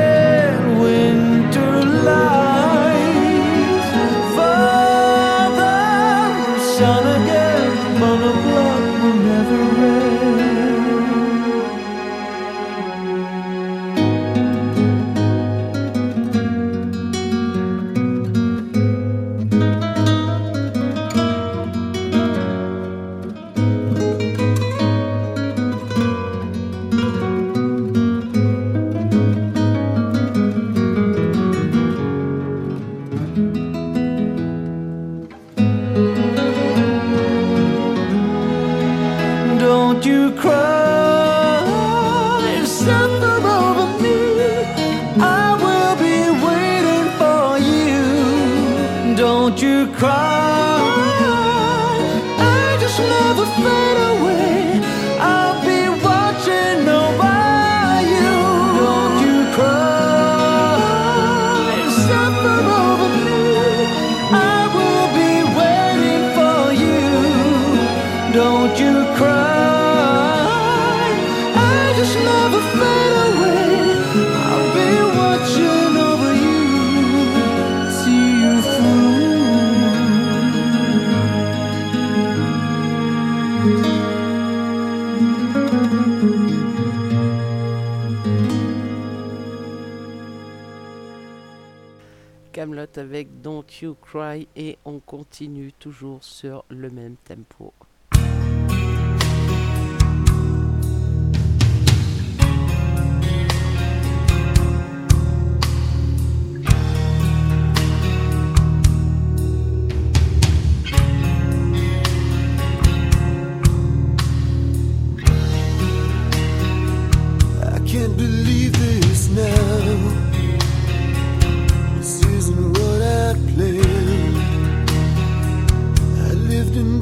avec 93.00 93.40
Don't 93.40 93.64
You 93.80 93.96
Cry 94.00 94.46
et 94.54 94.78
on 94.84 95.00
continue 95.00 95.72
toujours 95.72 96.22
sur 96.22 96.64
le 96.68 96.90
même 96.90 97.16
tempo. 97.16 97.72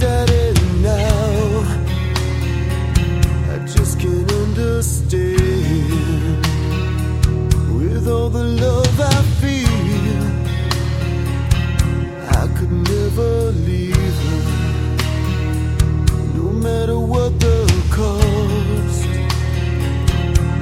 I 0.01 0.05
just 3.67 3.99
can't 3.99 4.31
understand. 4.33 5.37
With 7.77 8.07
all 8.07 8.29
the 8.31 8.45
love 8.45 9.01
I 9.01 9.23
feel, 9.41 10.23
I 12.31 12.47
could 12.57 12.71
never 12.71 13.53
leave 13.67 13.97
her. 13.97 14.43
No 16.35 16.53
matter 16.53 16.99
what 16.99 17.41
the 17.41 17.67
cost. 17.91 19.09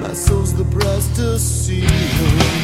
My 0.01 0.15
soul's 0.15 0.55
the 0.55 0.65
price 0.65 1.09
to 1.17 1.39
see 1.39 1.83
her. 1.83 2.56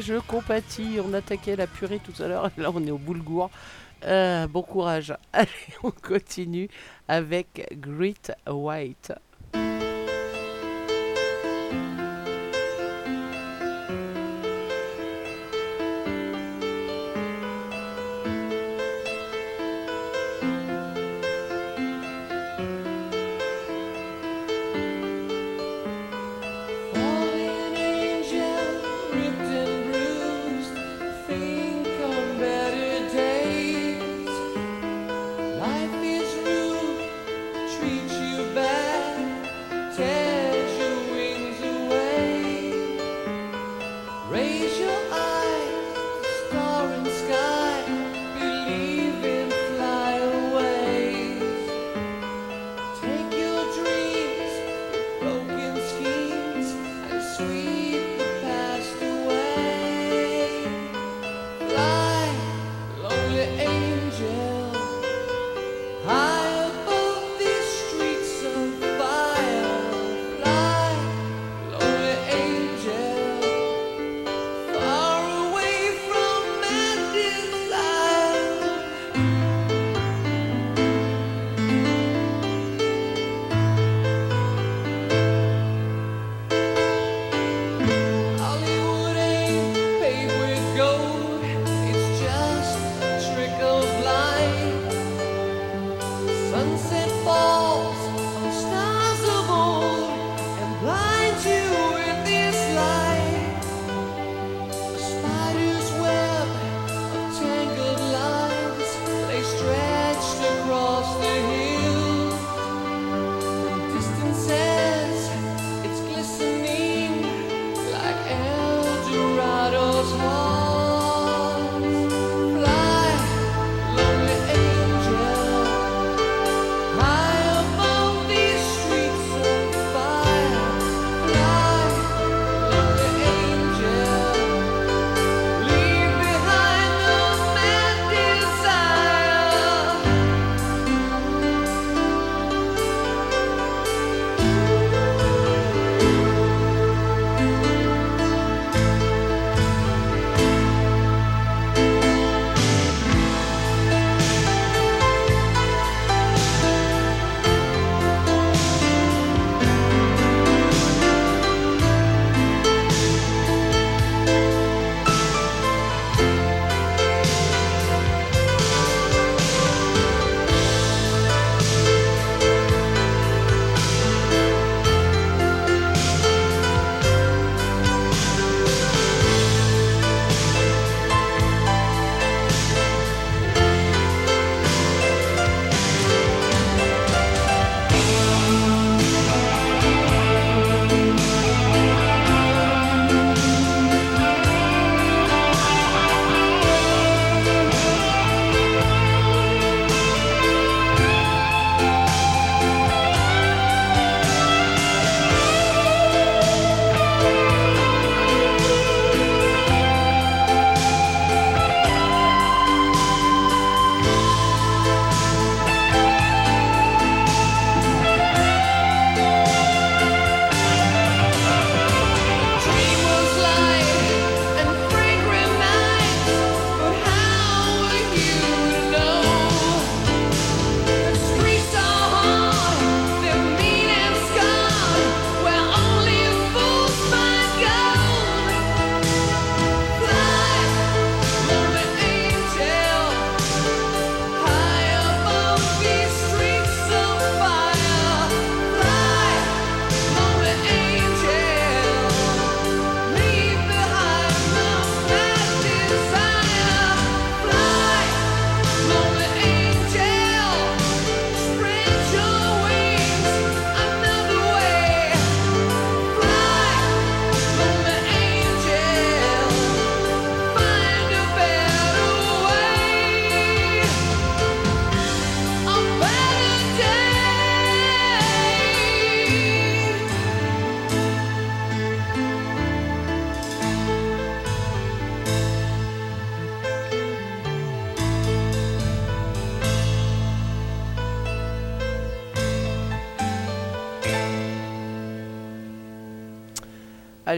Je 0.00 0.18
compatis. 0.18 0.98
On 1.04 1.12
attaquait 1.14 1.56
la 1.56 1.66
purée 1.66 2.00
tout 2.00 2.22
à 2.22 2.28
l'heure. 2.28 2.50
Là, 2.56 2.70
on 2.74 2.84
est 2.86 2.90
au 2.90 2.98
boulgour. 2.98 3.50
Euh, 4.04 4.46
bon 4.46 4.62
courage. 4.62 5.14
Allez, 5.32 5.48
on 5.82 5.90
continue 5.90 6.68
avec 7.08 7.68
Great 7.80 8.32
White. 8.48 9.12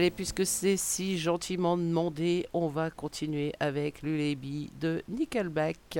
Puisque 0.09 0.47
c'est 0.47 0.77
si 0.77 1.19
gentiment 1.19 1.77
demandé, 1.77 2.47
on 2.53 2.67
va 2.67 2.89
continuer 2.89 3.53
avec 3.59 4.01
le 4.01 4.15
Lullaby 4.17 4.71
de 4.79 5.03
Nickelback. 5.07 5.99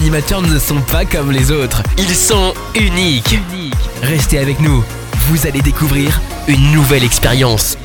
Les 0.00 0.06
animateurs 0.06 0.40
ne 0.40 0.58
sont 0.58 0.80
pas 0.80 1.04
comme 1.04 1.30
les 1.30 1.50
autres. 1.50 1.82
Ils 1.98 2.14
sont 2.14 2.54
uniques. 2.74 3.36
Restez 4.02 4.38
avec 4.38 4.58
nous. 4.58 4.82
Vous 5.28 5.46
allez 5.46 5.60
découvrir 5.60 6.18
une 6.48 6.72
nouvelle 6.72 7.04
expérience. 7.04 7.76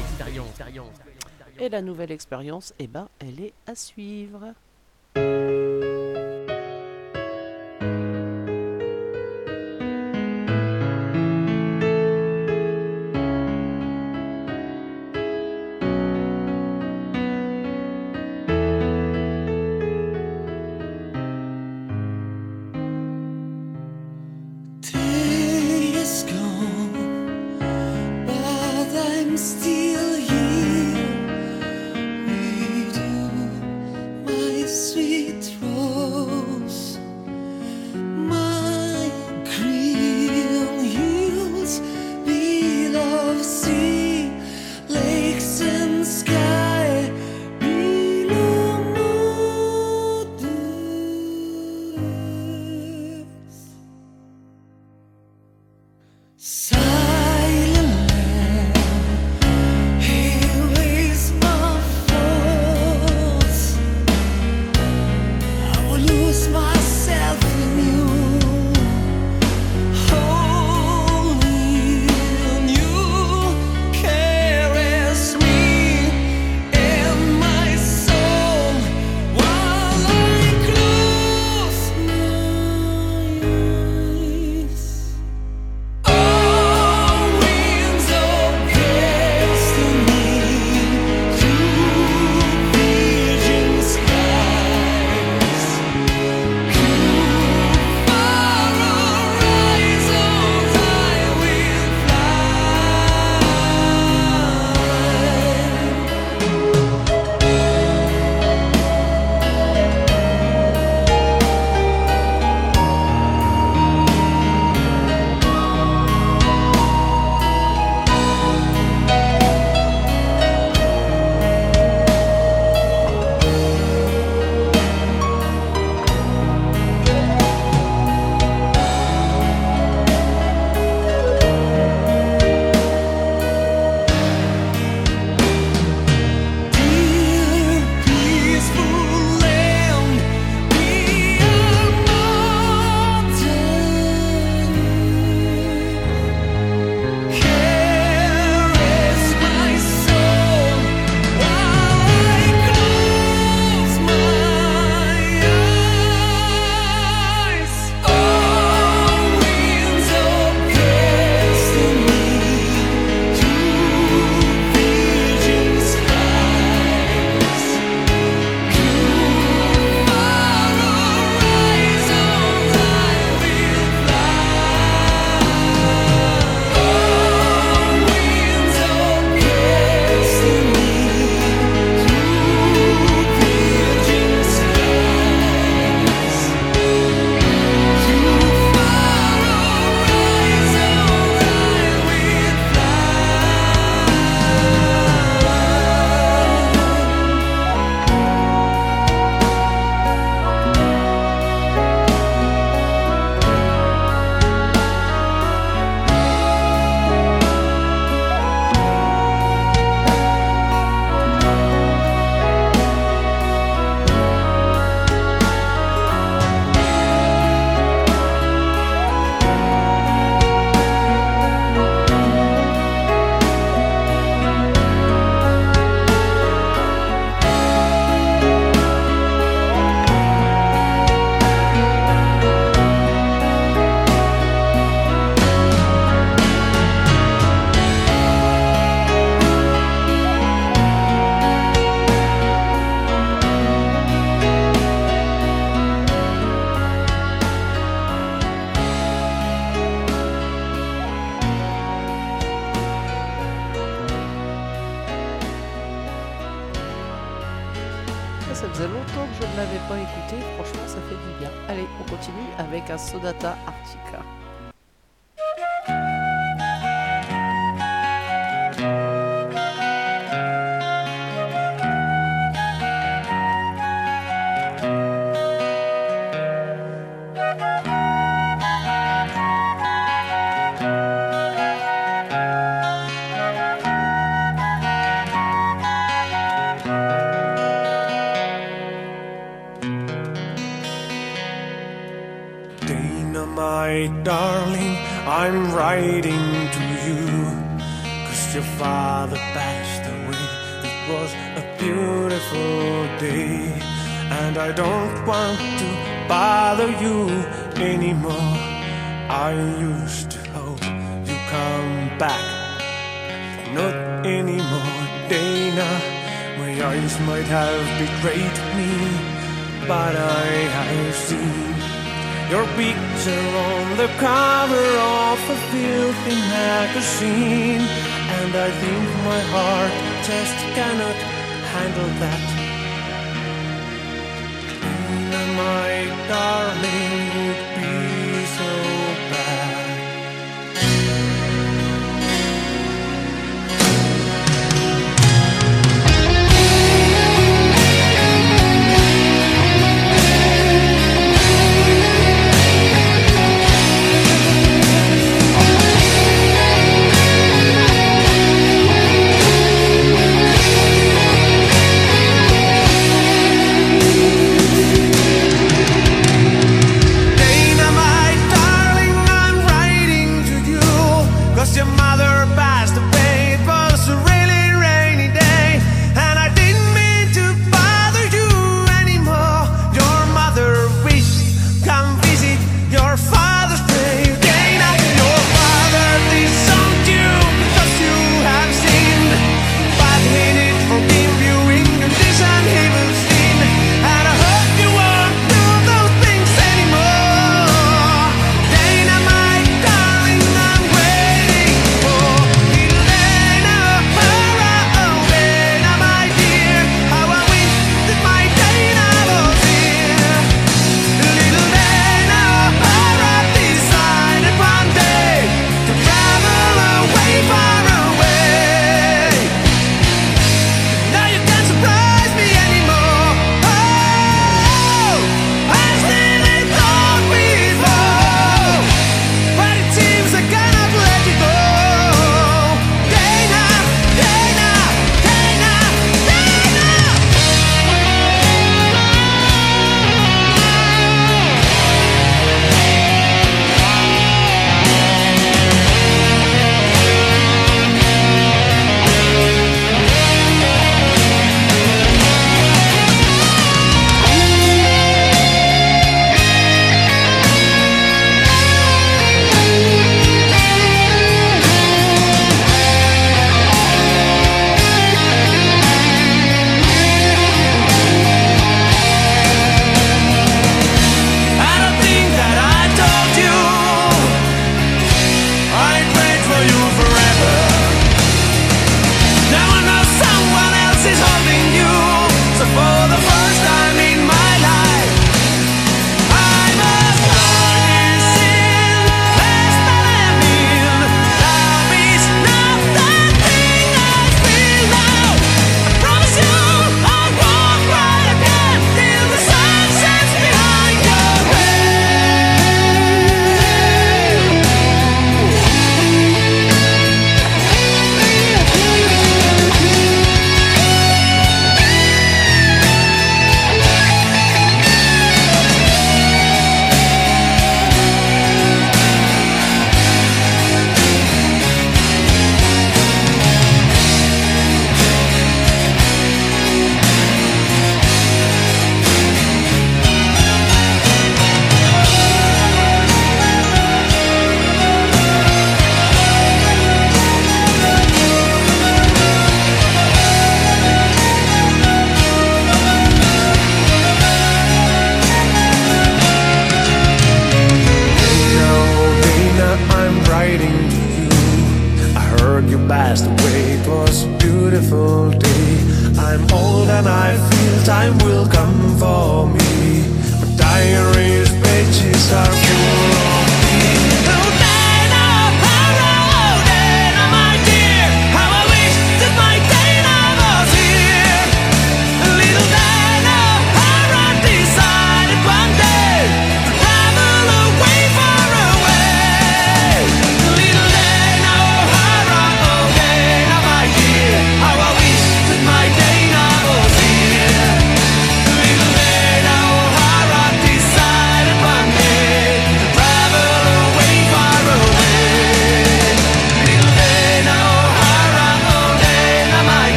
Et 1.59 1.67
la 1.67 1.81
nouvelle 1.81 2.11
expérience, 2.11 2.73
eh 2.79 2.87
ben, 2.87 3.09
elle 3.19 3.41
est 3.41 3.53
à 3.67 3.75
suivre. 3.75 4.53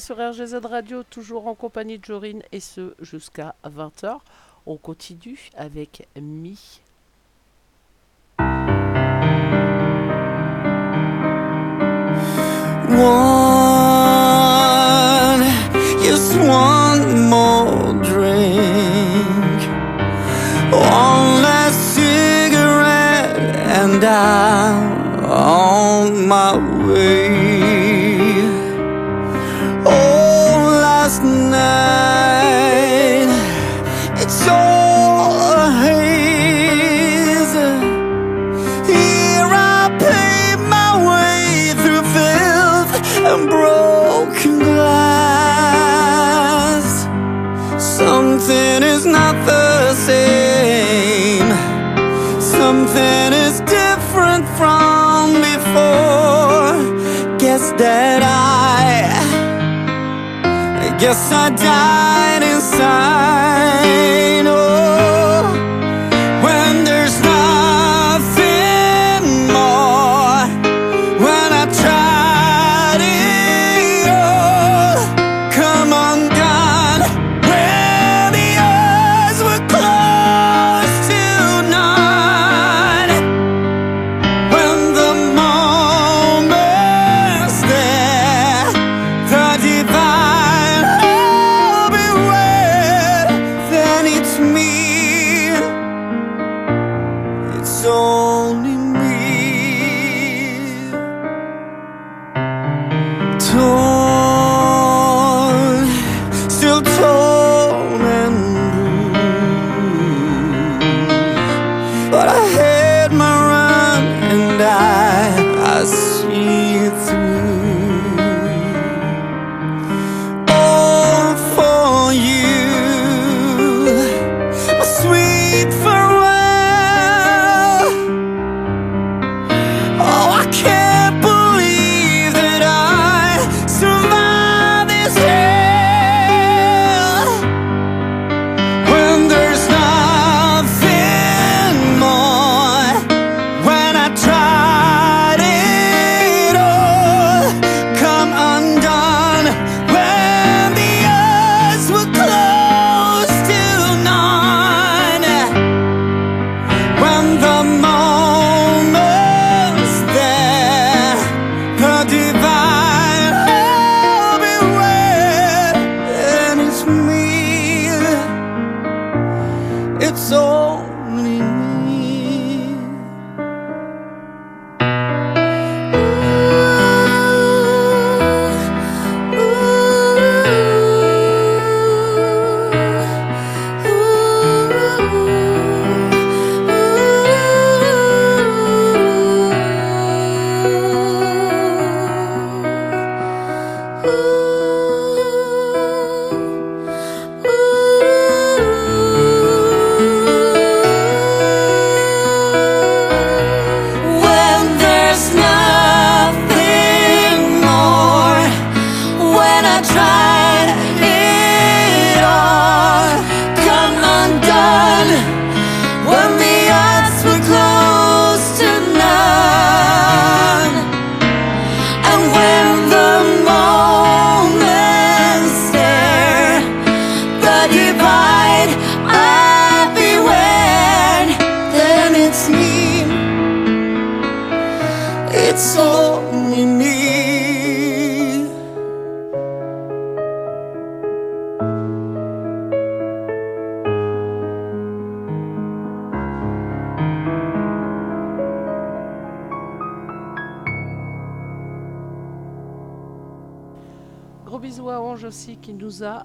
sur 0.00 0.16
RGZ 0.16 0.54
Radio, 0.64 1.02
toujours 1.02 1.46
en 1.46 1.54
compagnie 1.54 1.98
de 1.98 2.04
Jorine, 2.04 2.42
et 2.52 2.60
ce 2.60 2.94
jusqu'à 3.00 3.54
20h. 3.64 4.18
On 4.66 4.76
continue 4.76 5.50
avec 5.56 6.08
Mi. 6.20 6.80
More 17.30 17.94
drink, 18.02 18.70
final. 61.70 62.09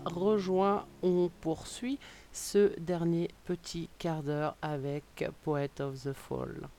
rejoint, 0.05 0.85
on 1.03 1.29
poursuit 1.41 1.99
ce 2.31 2.77
dernier 2.79 3.29
petit 3.45 3.89
quart 3.99 4.23
d'heure 4.23 4.55
avec 4.61 5.29
Poet 5.43 5.69
of 5.79 6.01
the 6.03 6.13
Fall. 6.13 6.69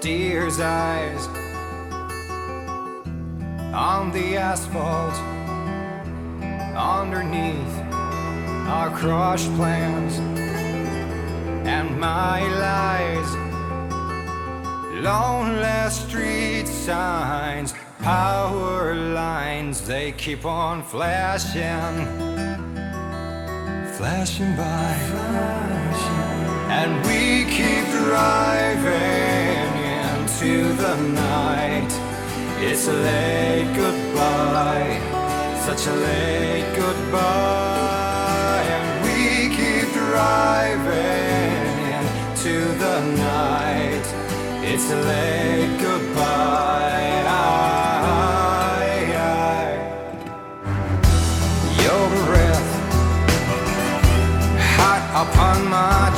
deer's 0.00 0.58
eyes 0.60 1.26
on 3.74 4.10
the 4.12 4.36
asphalt. 4.36 5.14
Underneath 6.74 7.76
our 8.68 8.90
crushed 8.96 9.52
plans 9.56 10.18
and 11.66 12.00
my 12.00 12.40
lies. 12.66 13.30
Lonely 15.04 15.90
street 15.90 16.66
signs 16.66 17.74
power 17.98 18.94
lines 18.94 19.86
they 19.86 20.12
keep 20.12 20.46
on 20.46 20.82
flashing 20.82 22.06
flashing 23.96 24.56
by. 24.56 24.96
And 26.70 27.04
we 27.04 27.44
keep 27.52 27.84
driving 28.06 29.29
into 30.40 30.72
the 30.74 30.96
night. 30.96 31.92
It's 32.60 32.88
a 32.88 32.92
late 32.92 33.76
goodbye, 33.76 34.98
such 35.66 35.86
a 35.86 35.92
late 35.92 36.74
goodbye. 36.76 38.64
And 38.64 39.04
we 39.04 39.54
keep 39.54 39.92
driving 39.92 41.50
into 41.92 42.72
the 42.78 43.00
night. 43.16 44.06
It's 44.64 44.90
a 44.90 44.96
late 44.96 45.78
goodbye. 45.78 46.48
Your 51.84 52.08
breath 52.26 52.70
hot 54.78 55.02
upon 55.22 55.68
my 55.68 56.08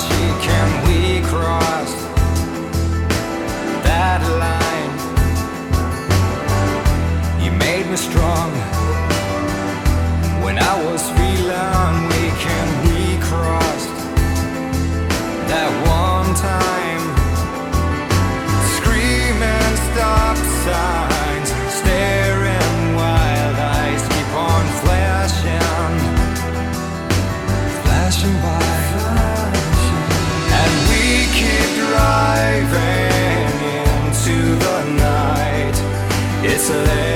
me 7.92 7.98
strong 7.98 8.50
when 10.42 10.56
I 10.58 10.74
was 10.86 11.02
feeling 11.18 11.96
weak, 12.12 12.42
and 12.58 12.70
we 12.88 13.00
crossed 13.28 13.96
that 15.50 15.70
one 16.00 16.32
time. 16.50 17.04
Screaming 18.76 19.74
stop 19.88 20.36
signs, 20.64 21.50
staring 21.80 22.82
wild 22.96 23.56
eyes 23.76 24.04
keep 24.12 24.30
on 24.50 24.64
flashing, 24.82 25.94
flashing 27.84 28.36
by, 28.44 28.72
and 30.60 30.72
we 30.88 31.04
keep 31.38 31.68
driving 31.84 33.52
into 33.84 34.36
the 34.64 34.78
night. 35.04 35.76
It's 36.44 36.70
late 36.70 37.11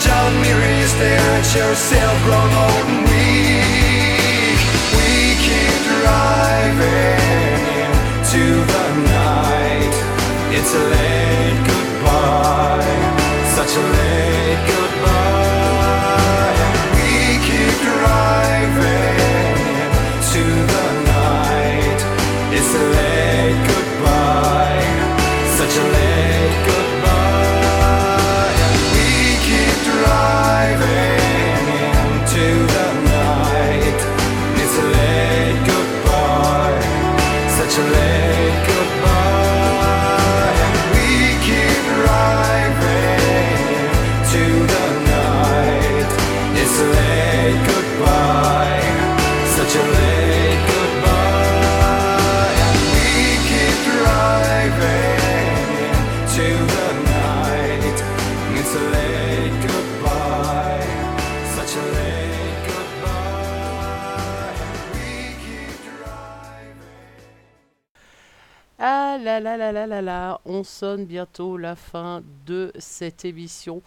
John 0.00 0.32
mirror 0.40 0.72
you 0.80 0.86
stare 0.86 1.20
at 1.38 1.48
yourself 1.54 2.16
grown 2.24 2.52
old 2.64 2.86
and 2.92 3.02
weak. 3.08 4.58
We 4.96 5.10
keep 5.46 5.76
driving 6.00 7.20
into 8.16 8.44
the 8.72 8.86
night. 9.12 9.94
It's 10.56 10.72
a 10.74 10.82
late 10.94 11.60
goodbye, 11.68 12.98
such 13.56 13.72
a 13.76 13.82
late 13.94 14.09
bientôt 71.10 71.56
la 71.56 71.74
fin 71.74 72.22
de 72.46 72.72
cette 72.78 73.24
émission. 73.24 73.82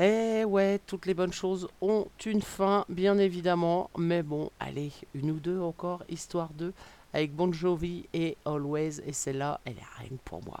Eh 0.00 0.44
ouais, 0.44 0.80
toutes 0.84 1.06
les 1.06 1.14
bonnes 1.14 1.32
choses 1.32 1.68
ont 1.80 2.08
une 2.26 2.42
fin, 2.42 2.84
bien 2.88 3.18
évidemment. 3.18 3.88
Mais 3.96 4.24
bon, 4.24 4.50
allez, 4.58 4.90
une 5.14 5.30
ou 5.30 5.38
deux 5.38 5.60
encore, 5.60 6.02
histoire 6.08 6.50
de, 6.58 6.72
avec 7.12 7.32
Bon 7.36 7.52
Jovi 7.52 8.06
et 8.12 8.36
Always. 8.44 9.00
Et 9.06 9.12
celle-là, 9.12 9.60
elle 9.64 9.74
est 9.74 10.00
rien 10.00 10.18
pour 10.24 10.40
moi. 10.44 10.60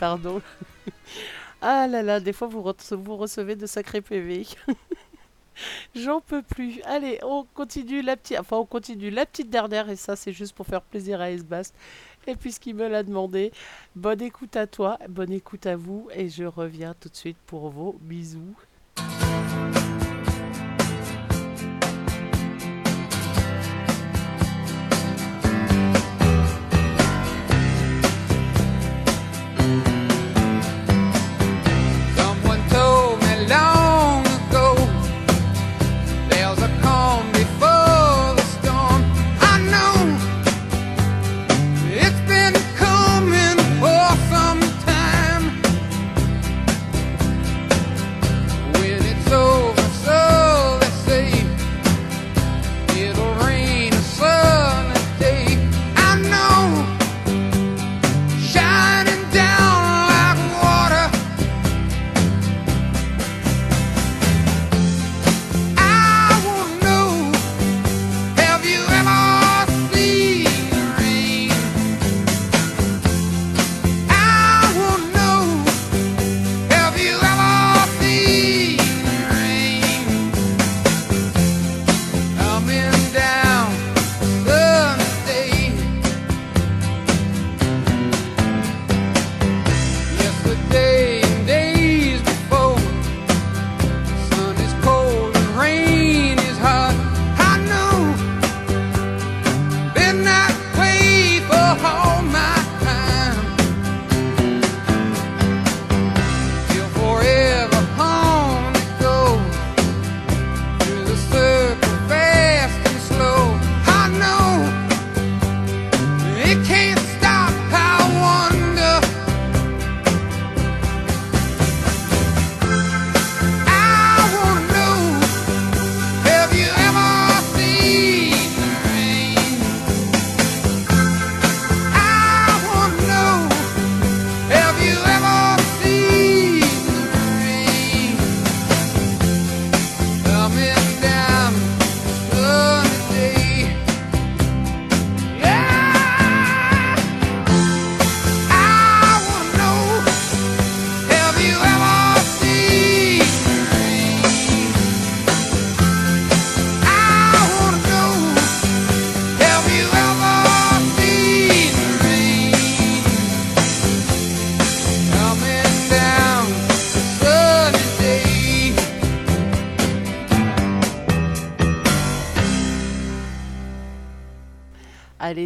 pardon. 0.00 0.40
Ah 1.62 1.86
là 1.86 2.02
là, 2.02 2.20
des 2.20 2.32
fois 2.32 2.48
vous, 2.48 2.62
rece- 2.62 2.94
vous 2.94 3.18
recevez 3.18 3.54
de 3.54 3.66
sacrés 3.66 4.00
PV. 4.00 4.46
J'en 5.94 6.22
peux 6.22 6.40
plus. 6.40 6.80
Allez, 6.84 7.18
on 7.22 7.44
continue 7.52 8.00
la 8.00 8.16
petite, 8.16 8.38
enfin 8.40 8.56
on 8.56 8.64
continue 8.64 9.10
la 9.10 9.26
petite 9.26 9.50
dernière 9.50 9.90
et 9.90 9.96
ça 9.96 10.16
c'est 10.16 10.32
juste 10.32 10.54
pour 10.54 10.64
faire 10.66 10.80
plaisir 10.80 11.20
à 11.20 11.30
Esbast. 11.30 11.74
Et 12.26 12.34
puisqu'il 12.34 12.76
me 12.76 12.88
l'a 12.88 13.02
demandé, 13.02 13.52
bonne 13.94 14.22
écoute 14.22 14.56
à 14.56 14.66
toi, 14.66 14.98
bonne 15.10 15.32
écoute 15.32 15.66
à 15.66 15.76
vous 15.76 16.08
et 16.14 16.30
je 16.30 16.44
reviens 16.44 16.94
tout 16.98 17.10
de 17.10 17.16
suite 17.16 17.36
pour 17.46 17.68
vos 17.68 17.94
bisous. 18.00 18.56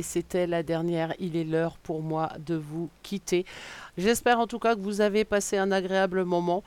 C'était 0.02 0.46
la 0.46 0.62
dernière. 0.62 1.14
Il 1.18 1.36
est 1.36 1.44
l'heure 1.44 1.78
pour 1.78 2.02
moi 2.02 2.32
de 2.38 2.54
vous 2.54 2.90
quitter. 3.02 3.44
J'espère 3.96 4.40
en 4.40 4.46
tout 4.46 4.58
cas 4.58 4.74
que 4.74 4.80
vous 4.80 5.00
avez 5.00 5.24
passé 5.24 5.56
un 5.56 5.72
agréable 5.72 6.24
moment. 6.24 6.62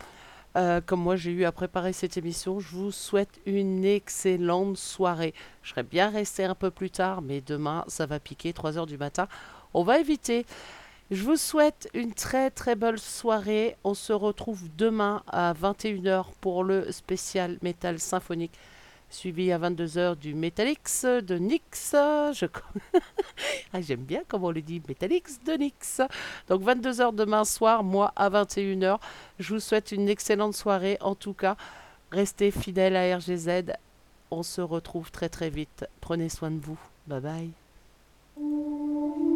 Euh, 0.57 0.81
comme 0.83 1.01
moi 1.01 1.15
j'ai 1.15 1.31
eu 1.31 1.45
à 1.45 1.51
préparer 1.51 1.93
cette 1.93 2.17
émission, 2.17 2.59
je 2.59 2.75
vous 2.75 2.91
souhaite 2.91 3.39
une 3.45 3.85
excellente 3.85 4.77
soirée. 4.77 5.35
Je 5.61 5.69
serais 5.69 5.83
bien 5.83 6.09
resté 6.09 6.45
un 6.45 6.55
peu 6.55 6.71
plus 6.71 6.89
tard, 6.89 7.21
mais 7.21 7.41
demain 7.41 7.83
ça 7.87 8.07
va 8.07 8.19
piquer 8.19 8.53
3h 8.53 8.87
du 8.87 8.97
matin. 8.97 9.27
On 9.75 9.83
va 9.83 9.99
éviter. 9.99 10.45
Je 11.11 11.23
vous 11.23 11.37
souhaite 11.37 11.87
une 11.93 12.13
très 12.13 12.49
très 12.49 12.75
belle 12.75 12.99
soirée. 12.99 13.77
On 13.83 13.93
se 13.93 14.13
retrouve 14.13 14.63
demain 14.75 15.21
à 15.27 15.53
21h 15.53 16.25
pour 16.41 16.63
le 16.63 16.91
spécial 16.91 17.57
métal 17.61 17.99
symphonique, 17.99 18.57
suivi 19.09 19.51
à 19.51 19.59
22h 19.59 20.17
du 20.17 20.33
Metalix 20.33 21.05
de. 21.05 21.37
Je... 21.37 22.45
Ah, 23.73 23.81
J'aime 23.81 24.01
bien 24.01 24.21
comment 24.27 24.47
on 24.47 24.51
le 24.51 24.61
dit, 24.61 24.81
Metalix 24.87 25.39
de 25.45 25.53
Nix. 25.53 26.01
Donc 26.47 26.61
22h 26.61 27.13
demain 27.15 27.45
soir, 27.45 27.83
moi 27.83 28.13
à 28.15 28.29
21h. 28.29 28.99
Je 29.39 29.53
vous 29.53 29.59
souhaite 29.59 29.91
une 29.91 30.09
excellente 30.09 30.55
soirée. 30.55 30.97
En 31.01 31.15
tout 31.15 31.33
cas, 31.33 31.57
restez 32.11 32.51
fidèles 32.51 32.95
à 32.95 33.17
RGZ. 33.17 33.73
On 34.31 34.43
se 34.43 34.61
retrouve 34.61 35.11
très 35.11 35.29
très 35.29 35.49
vite. 35.49 35.85
Prenez 36.01 36.29
soin 36.29 36.51
de 36.51 36.59
vous. 36.59 36.79
Bye 37.07 37.51
bye. 38.35 39.26